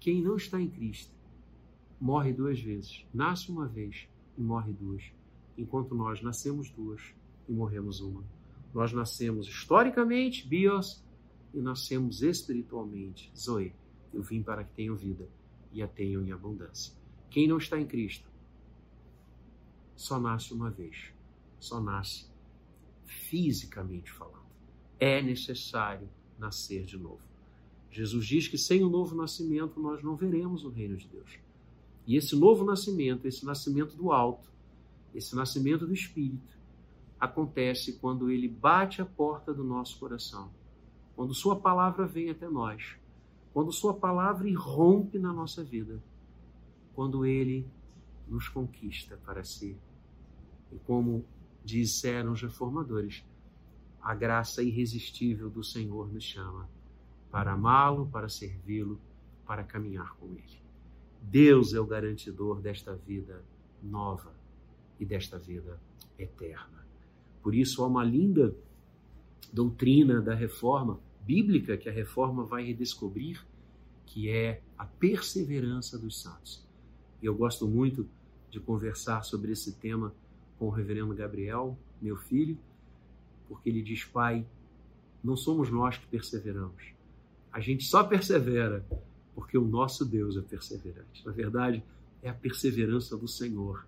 Quem 0.00 0.22
não 0.22 0.36
está 0.36 0.60
em 0.60 0.68
Cristo 0.68 1.12
morre 2.00 2.32
duas 2.32 2.60
vezes. 2.60 3.06
Nasce 3.12 3.50
uma 3.50 3.66
vez 3.66 4.08
e 4.36 4.42
morre 4.42 4.72
duas. 4.72 5.02
Enquanto 5.56 5.94
nós 5.94 6.20
nascemos 6.20 6.70
duas 6.70 7.14
e 7.48 7.52
morremos 7.52 8.00
uma. 8.00 8.24
Nós 8.74 8.92
nascemos 8.92 9.46
historicamente, 9.46 10.46
bios, 10.46 11.02
e 11.54 11.60
nascemos 11.60 12.22
espiritualmente, 12.22 13.32
zoe. 13.36 13.72
Eu 14.12 14.22
vim 14.22 14.42
para 14.42 14.64
que 14.64 14.74
tenham 14.74 14.96
vida 14.96 15.28
e 15.72 15.82
a 15.82 15.88
tenham 15.88 16.22
em 16.22 16.32
abundância. 16.32 16.92
Quem 17.30 17.46
não 17.46 17.58
está 17.58 17.80
em 17.80 17.86
Cristo 17.86 18.28
só 19.96 20.18
nasce 20.18 20.52
uma 20.52 20.70
vez, 20.70 21.12
só 21.60 21.80
nasce 21.80 22.28
fisicamente 23.04 24.10
falando. 24.10 24.43
É 24.98 25.20
necessário 25.22 26.08
nascer 26.38 26.84
de 26.84 26.96
novo. 26.96 27.20
Jesus 27.90 28.26
diz 28.26 28.48
que 28.48 28.58
sem 28.58 28.82
o 28.82 28.88
novo 28.88 29.14
nascimento 29.14 29.78
nós 29.80 30.02
não 30.02 30.16
veremos 30.16 30.64
o 30.64 30.68
reino 30.68 30.96
de 30.96 31.06
Deus. 31.08 31.38
E 32.06 32.16
esse 32.16 32.36
novo 32.36 32.64
nascimento, 32.64 33.26
esse 33.26 33.46
nascimento 33.46 33.96
do 33.96 34.12
alto, 34.12 34.50
esse 35.14 35.34
nascimento 35.34 35.86
do 35.86 35.94
Espírito, 35.94 36.58
acontece 37.18 37.94
quando 37.94 38.30
ele 38.30 38.48
bate 38.48 39.00
a 39.00 39.06
porta 39.06 39.54
do 39.54 39.64
nosso 39.64 39.98
coração, 39.98 40.50
quando 41.14 41.32
Sua 41.32 41.56
palavra 41.56 42.06
vem 42.06 42.30
até 42.30 42.48
nós, 42.48 42.96
quando 43.52 43.72
Sua 43.72 43.94
palavra 43.94 44.48
irrompe 44.48 45.18
na 45.18 45.32
nossa 45.32 45.62
vida, 45.62 46.02
quando 46.94 47.24
Ele 47.24 47.66
nos 48.28 48.48
conquista 48.48 49.16
para 49.24 49.44
si. 49.44 49.76
E 50.72 50.78
como 50.80 51.24
disseram 51.64 52.32
os 52.32 52.42
reformadores, 52.42 53.24
a 54.04 54.14
graça 54.14 54.62
irresistível 54.62 55.48
do 55.48 55.64
Senhor 55.64 56.12
nos 56.12 56.22
chama 56.22 56.68
para 57.30 57.52
amá-lo, 57.52 58.06
para 58.06 58.28
servi-lo, 58.28 59.00
para 59.46 59.64
caminhar 59.64 60.14
com 60.16 60.26
Ele. 60.26 60.62
Deus 61.22 61.72
é 61.72 61.80
o 61.80 61.86
garantidor 61.86 62.60
desta 62.60 62.94
vida 62.94 63.42
nova 63.82 64.30
e 65.00 65.06
desta 65.06 65.38
vida 65.38 65.80
eterna. 66.18 66.86
Por 67.42 67.54
isso 67.54 67.82
há 67.82 67.86
uma 67.86 68.04
linda 68.04 68.54
doutrina 69.50 70.20
da 70.20 70.34
reforma 70.34 71.00
bíblica 71.22 71.78
que 71.78 71.88
a 71.88 71.92
reforma 71.92 72.44
vai 72.44 72.62
redescobrir, 72.66 73.42
que 74.04 74.28
é 74.28 74.60
a 74.76 74.84
perseverança 74.84 75.98
dos 75.98 76.20
santos. 76.20 76.62
E 77.22 77.26
eu 77.26 77.34
gosto 77.34 77.66
muito 77.66 78.06
de 78.50 78.60
conversar 78.60 79.22
sobre 79.22 79.52
esse 79.52 79.72
tema 79.76 80.14
com 80.58 80.66
o 80.66 80.70
reverendo 80.70 81.14
Gabriel, 81.14 81.78
meu 82.02 82.16
filho, 82.16 82.58
porque 83.48 83.68
ele 83.68 83.82
diz: 83.82 84.04
Pai, 84.04 84.46
não 85.22 85.36
somos 85.36 85.70
nós 85.70 85.96
que 85.96 86.06
perseveramos. 86.06 86.92
A 87.52 87.60
gente 87.60 87.84
só 87.84 88.04
persevera 88.04 88.84
porque 89.34 89.56
o 89.56 89.64
nosso 89.66 90.04
Deus 90.04 90.36
é 90.36 90.42
perseverante. 90.42 91.24
Na 91.24 91.32
verdade, 91.32 91.82
é 92.22 92.28
a 92.28 92.34
perseverança 92.34 93.16
do 93.16 93.28
Senhor 93.28 93.86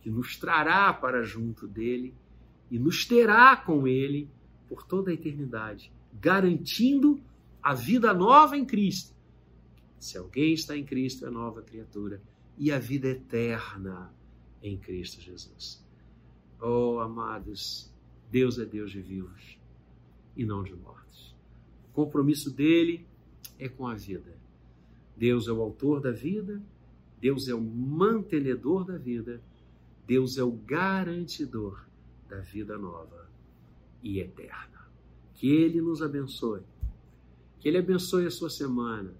que 0.00 0.10
nos 0.10 0.36
trará 0.36 0.92
para 0.92 1.22
junto 1.22 1.66
dele 1.66 2.14
e 2.70 2.78
nos 2.78 3.04
terá 3.04 3.56
com 3.56 3.86
ele 3.86 4.28
por 4.68 4.84
toda 4.84 5.10
a 5.10 5.14
eternidade, 5.14 5.92
garantindo 6.20 7.20
a 7.62 7.74
vida 7.74 8.14
nova 8.14 8.56
em 8.56 8.64
Cristo. 8.64 9.14
Se 9.98 10.16
alguém 10.16 10.54
está 10.54 10.76
em 10.76 10.84
Cristo, 10.84 11.26
é 11.26 11.30
nova 11.30 11.60
criatura 11.62 12.22
e 12.56 12.72
a 12.72 12.78
vida 12.78 13.08
eterna 13.08 14.12
em 14.62 14.78
Cristo 14.78 15.20
Jesus. 15.20 15.84
Oh, 16.60 17.00
amados, 17.00 17.89
Deus 18.30 18.58
é 18.58 18.64
Deus 18.64 18.90
de 18.90 19.00
vivos 19.00 19.58
e 20.36 20.44
não 20.44 20.62
de 20.62 20.74
mortos. 20.74 21.34
O 21.90 21.92
compromisso 21.92 22.50
dele 22.50 23.06
é 23.58 23.68
com 23.68 23.86
a 23.86 23.94
vida. 23.94 24.38
Deus 25.16 25.48
é 25.48 25.52
o 25.52 25.60
autor 25.60 26.00
da 26.00 26.12
vida, 26.12 26.62
Deus 27.20 27.48
é 27.48 27.54
o 27.54 27.60
mantenedor 27.60 28.84
da 28.84 28.96
vida, 28.96 29.42
Deus 30.06 30.38
é 30.38 30.42
o 30.42 30.52
garantidor 30.52 31.84
da 32.28 32.40
vida 32.40 32.78
nova 32.78 33.28
e 34.02 34.18
eterna. 34.20 34.88
Que 35.34 35.48
Ele 35.48 35.80
nos 35.80 36.00
abençoe, 36.00 36.62
que 37.58 37.68
Ele 37.68 37.78
abençoe 37.78 38.26
a 38.26 38.30
sua 38.30 38.48
semana 38.48 39.12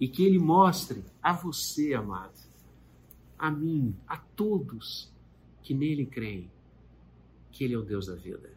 e 0.00 0.08
que 0.08 0.24
Ele 0.24 0.38
mostre 0.38 1.04
a 1.22 1.32
você, 1.32 1.94
amado, 1.94 2.42
a 3.38 3.50
mim, 3.50 3.94
a 4.08 4.16
todos 4.16 5.12
que 5.62 5.74
nele 5.74 6.06
creem, 6.06 6.50
que 7.54 7.62
Ele 7.62 7.74
é 7.74 7.78
o 7.78 7.82
Deus 7.82 8.06
da 8.06 8.16
vida, 8.16 8.50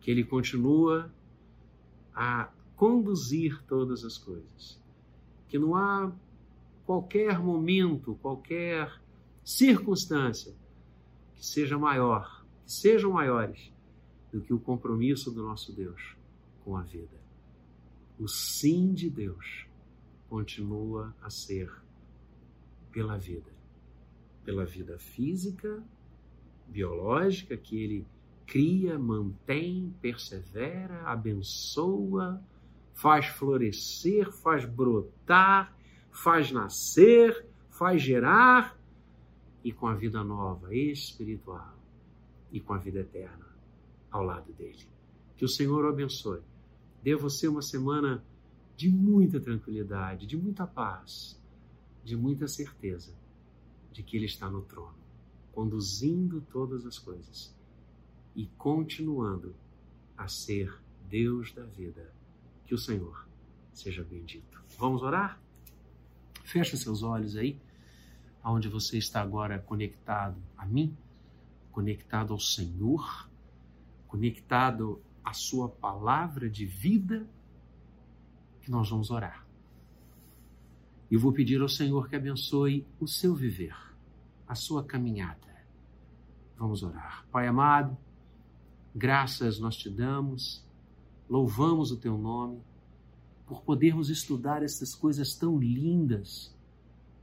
que 0.00 0.10
Ele 0.10 0.24
continua 0.24 1.12
a 2.14 2.50
conduzir 2.74 3.62
todas 3.68 4.04
as 4.04 4.16
coisas, 4.16 4.80
que 5.46 5.58
não 5.58 5.76
há 5.76 6.10
qualquer 6.86 7.38
momento, 7.38 8.18
qualquer 8.22 8.90
circunstância 9.44 10.54
que 11.34 11.46
seja 11.46 11.78
maior, 11.78 12.42
que 12.64 12.72
sejam 12.72 13.12
maiores 13.12 13.70
do 14.32 14.40
que 14.40 14.54
o 14.54 14.58
compromisso 14.58 15.30
do 15.30 15.42
nosso 15.42 15.70
Deus 15.70 16.16
com 16.64 16.76
a 16.78 16.82
vida. 16.82 17.20
O 18.18 18.26
sim 18.26 18.94
de 18.94 19.10
Deus 19.10 19.66
continua 20.30 21.14
a 21.20 21.28
ser 21.28 21.70
pela 22.90 23.18
vida, 23.18 23.52
pela 24.42 24.64
vida 24.64 24.98
física, 24.98 25.82
biológica 26.70 27.56
que 27.56 27.82
ele 27.82 28.06
cria, 28.46 28.98
mantém, 28.98 29.94
persevera, 30.00 31.02
abençoa, 31.02 32.42
faz 32.94 33.26
florescer, 33.26 34.30
faz 34.30 34.64
brotar, 34.64 35.76
faz 36.10 36.50
nascer, 36.50 37.46
faz 37.68 38.02
gerar, 38.02 38.78
e 39.62 39.72
com 39.72 39.86
a 39.86 39.94
vida 39.94 40.24
nova, 40.24 40.74
espiritual, 40.74 41.78
e 42.50 42.60
com 42.60 42.72
a 42.72 42.78
vida 42.78 43.00
eterna 43.00 43.46
ao 44.10 44.24
lado 44.24 44.52
dele. 44.52 44.88
Que 45.36 45.44
o 45.44 45.48
Senhor 45.48 45.84
o 45.84 45.88
abençoe. 45.88 46.40
Dê 47.02 47.14
a 47.14 47.16
você 47.16 47.46
uma 47.46 47.62
semana 47.62 48.24
de 48.76 48.90
muita 48.90 49.40
tranquilidade, 49.40 50.26
de 50.26 50.36
muita 50.36 50.66
paz, 50.66 51.40
de 52.04 52.16
muita 52.16 52.48
certeza 52.48 53.14
de 53.92 54.02
que 54.02 54.16
Ele 54.16 54.26
está 54.26 54.48
no 54.48 54.62
trono, 54.62 54.98
conduzindo 55.60 56.40
todas 56.40 56.86
as 56.86 56.98
coisas 56.98 57.54
e 58.34 58.46
continuando 58.56 59.54
a 60.16 60.26
ser 60.26 60.74
Deus 61.06 61.52
da 61.52 61.64
vida. 61.64 62.14
Que 62.64 62.74
o 62.74 62.78
Senhor 62.78 63.28
seja 63.70 64.02
bendito. 64.02 64.64
Vamos 64.78 65.02
orar? 65.02 65.38
Feche 66.44 66.78
seus 66.78 67.02
olhos 67.02 67.36
aí, 67.36 67.60
aonde 68.42 68.70
você 68.70 68.96
está 68.96 69.20
agora 69.20 69.58
conectado 69.58 70.42
a 70.56 70.64
mim, 70.64 70.96
conectado 71.70 72.32
ao 72.32 72.40
Senhor, 72.40 73.28
conectado 74.08 75.02
à 75.22 75.34
Sua 75.34 75.68
palavra 75.68 76.48
de 76.48 76.64
vida, 76.64 77.28
que 78.62 78.70
nós 78.70 78.88
vamos 78.88 79.10
orar. 79.10 79.46
E 81.10 81.18
vou 81.18 81.34
pedir 81.34 81.60
ao 81.60 81.68
Senhor 81.68 82.08
que 82.08 82.16
abençoe 82.16 82.86
o 82.98 83.06
seu 83.06 83.34
viver, 83.34 83.76
a 84.48 84.54
sua 84.54 84.82
caminhada. 84.82 85.49
Vamos 86.60 86.84
orar. 86.84 87.26
Pai 87.32 87.48
amado, 87.48 87.96
graças 88.94 89.58
nós 89.58 89.76
te 89.76 89.90
damos 89.90 90.62
Louvamos 91.30 91.92
o 91.92 91.96
teu 91.96 92.18
nome 92.18 92.60
por 93.46 93.62
podermos 93.62 94.10
estudar 94.10 94.64
essas 94.64 94.96
coisas 94.96 95.36
tão 95.36 95.58
lindas, 95.58 96.52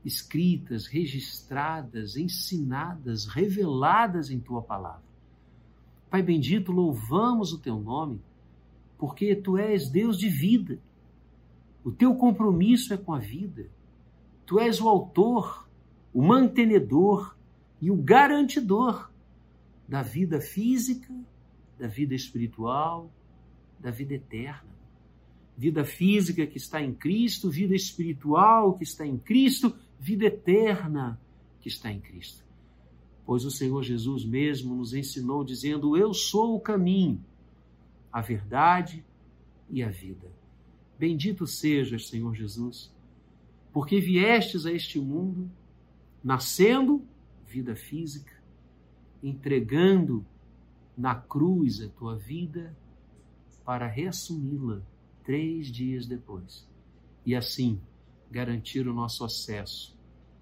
escritas, 0.02 0.86
registradas, 0.86 2.16
ensinadas, 2.16 3.26
reveladas 3.26 4.30
em 4.30 4.40
tua 4.40 4.62
palavra. 4.62 5.02
Pai 6.08 6.22
bendito, 6.22 6.72
louvamos 6.72 7.52
o 7.52 7.58
teu 7.58 7.78
nome, 7.78 8.18
porque 8.96 9.36
tu 9.36 9.58
és 9.58 9.90
Deus 9.90 10.16
de 10.16 10.30
vida. 10.30 10.78
O 11.84 11.92
teu 11.92 12.14
compromisso 12.14 12.94
é 12.94 12.96
com 12.96 13.12
a 13.12 13.18
vida. 13.18 13.68
Tu 14.46 14.58
és 14.58 14.80
o 14.80 14.88
autor, 14.88 15.68
o 16.14 16.22
mantenedor 16.22 17.36
e 17.78 17.90
o 17.90 17.96
garantidor 17.96 19.10
da 19.88 20.02
vida 20.02 20.40
física, 20.40 21.12
da 21.78 21.88
vida 21.88 22.14
espiritual, 22.14 23.10
da 23.80 23.90
vida 23.90 24.14
eterna. 24.14 24.76
Vida 25.56 25.84
física 25.84 26.46
que 26.46 26.58
está 26.58 26.82
em 26.82 26.94
Cristo, 26.94 27.50
vida 27.50 27.74
espiritual 27.74 28.74
que 28.74 28.84
está 28.84 29.06
em 29.06 29.18
Cristo, 29.18 29.74
vida 29.98 30.26
eterna 30.26 31.18
que 31.60 31.68
está 31.68 31.90
em 31.90 32.00
Cristo. 32.00 32.44
Pois 33.24 33.44
o 33.44 33.50
Senhor 33.50 33.82
Jesus 33.82 34.24
mesmo 34.24 34.74
nos 34.74 34.94
ensinou 34.94 35.42
dizendo: 35.42 35.96
Eu 35.96 36.14
sou 36.14 36.54
o 36.54 36.60
caminho, 36.60 37.24
a 38.12 38.20
verdade 38.20 39.04
e 39.68 39.82
a 39.82 39.88
vida. 39.88 40.30
Bendito 40.98 41.46
sejas, 41.46 42.08
Senhor 42.08 42.34
Jesus, 42.34 42.92
porque 43.72 44.00
viestes 44.00 44.64
a 44.64 44.72
este 44.72 44.98
mundo, 44.98 45.50
nascendo 46.22 47.02
vida 47.46 47.74
física, 47.74 48.37
entregando 49.22 50.24
na 50.96 51.14
cruz 51.14 51.80
a 51.80 51.88
tua 51.88 52.16
vida 52.16 52.76
para 53.64 53.86
reassumi-la 53.86 54.82
três 55.24 55.66
dias 55.66 56.06
depois 56.06 56.66
e 57.24 57.34
assim 57.34 57.80
garantir 58.30 58.88
o 58.88 58.94
nosso 58.94 59.24
acesso 59.24 59.96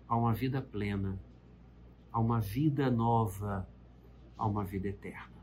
a 0.09 0.16
uma 0.16 0.33
vida 0.33 0.62
plena, 0.62 1.20
a 2.12 2.20
uma 2.20 2.41
vida 2.41 2.91
nova, 2.91 3.68
a 4.39 4.47
uma 4.47 4.64
vida 4.64 4.89
eterna. 4.89 5.35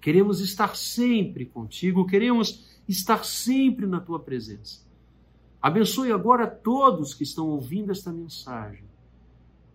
Queremos 0.00 0.40
estar 0.40 0.76
sempre 0.76 1.44
contigo, 1.44 2.06
queremos 2.06 2.80
estar 2.88 3.24
sempre 3.24 3.86
na 3.86 4.00
tua 4.00 4.20
presença. 4.20 4.86
Abençoe 5.60 6.12
agora 6.12 6.46
todos 6.46 7.14
que 7.14 7.24
estão 7.24 7.48
ouvindo 7.48 7.90
esta 7.90 8.12
mensagem, 8.12 8.87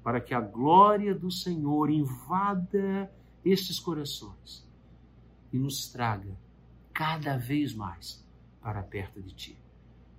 para 0.03 0.19
que 0.19 0.33
a 0.33 0.41
glória 0.41 1.15
do 1.15 1.31
Senhor 1.31 1.89
invada 1.89 3.11
estes 3.43 3.79
corações 3.79 4.67
e 5.51 5.57
nos 5.57 5.87
traga 5.87 6.37
cada 6.93 7.37
vez 7.37 7.73
mais 7.73 8.23
para 8.61 8.83
perto 8.83 9.21
de 9.21 9.33
Ti. 9.33 9.57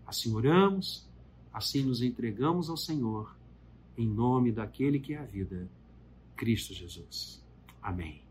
Assim 0.07 0.35
oramos, 0.35 1.09
assim 1.53 1.83
nos 1.85 2.03
entregamos 2.03 2.69
ao 2.69 2.77
Senhor, 2.77 3.37
em 3.97 4.09
nome 4.09 4.51
daquele 4.51 4.99
que 4.99 5.15
é 5.15 5.19
a 5.19 5.25
vida, 5.25 5.69
Cristo 6.37 6.75
Jesus. 6.75 7.43
Amém. 7.81 8.23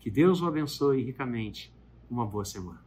Que 0.00 0.10
Deus 0.10 0.40
o 0.40 0.46
abençoe 0.46 1.02
ricamente. 1.02 1.72
Uma 2.08 2.24
boa 2.24 2.44
semana. 2.44 2.85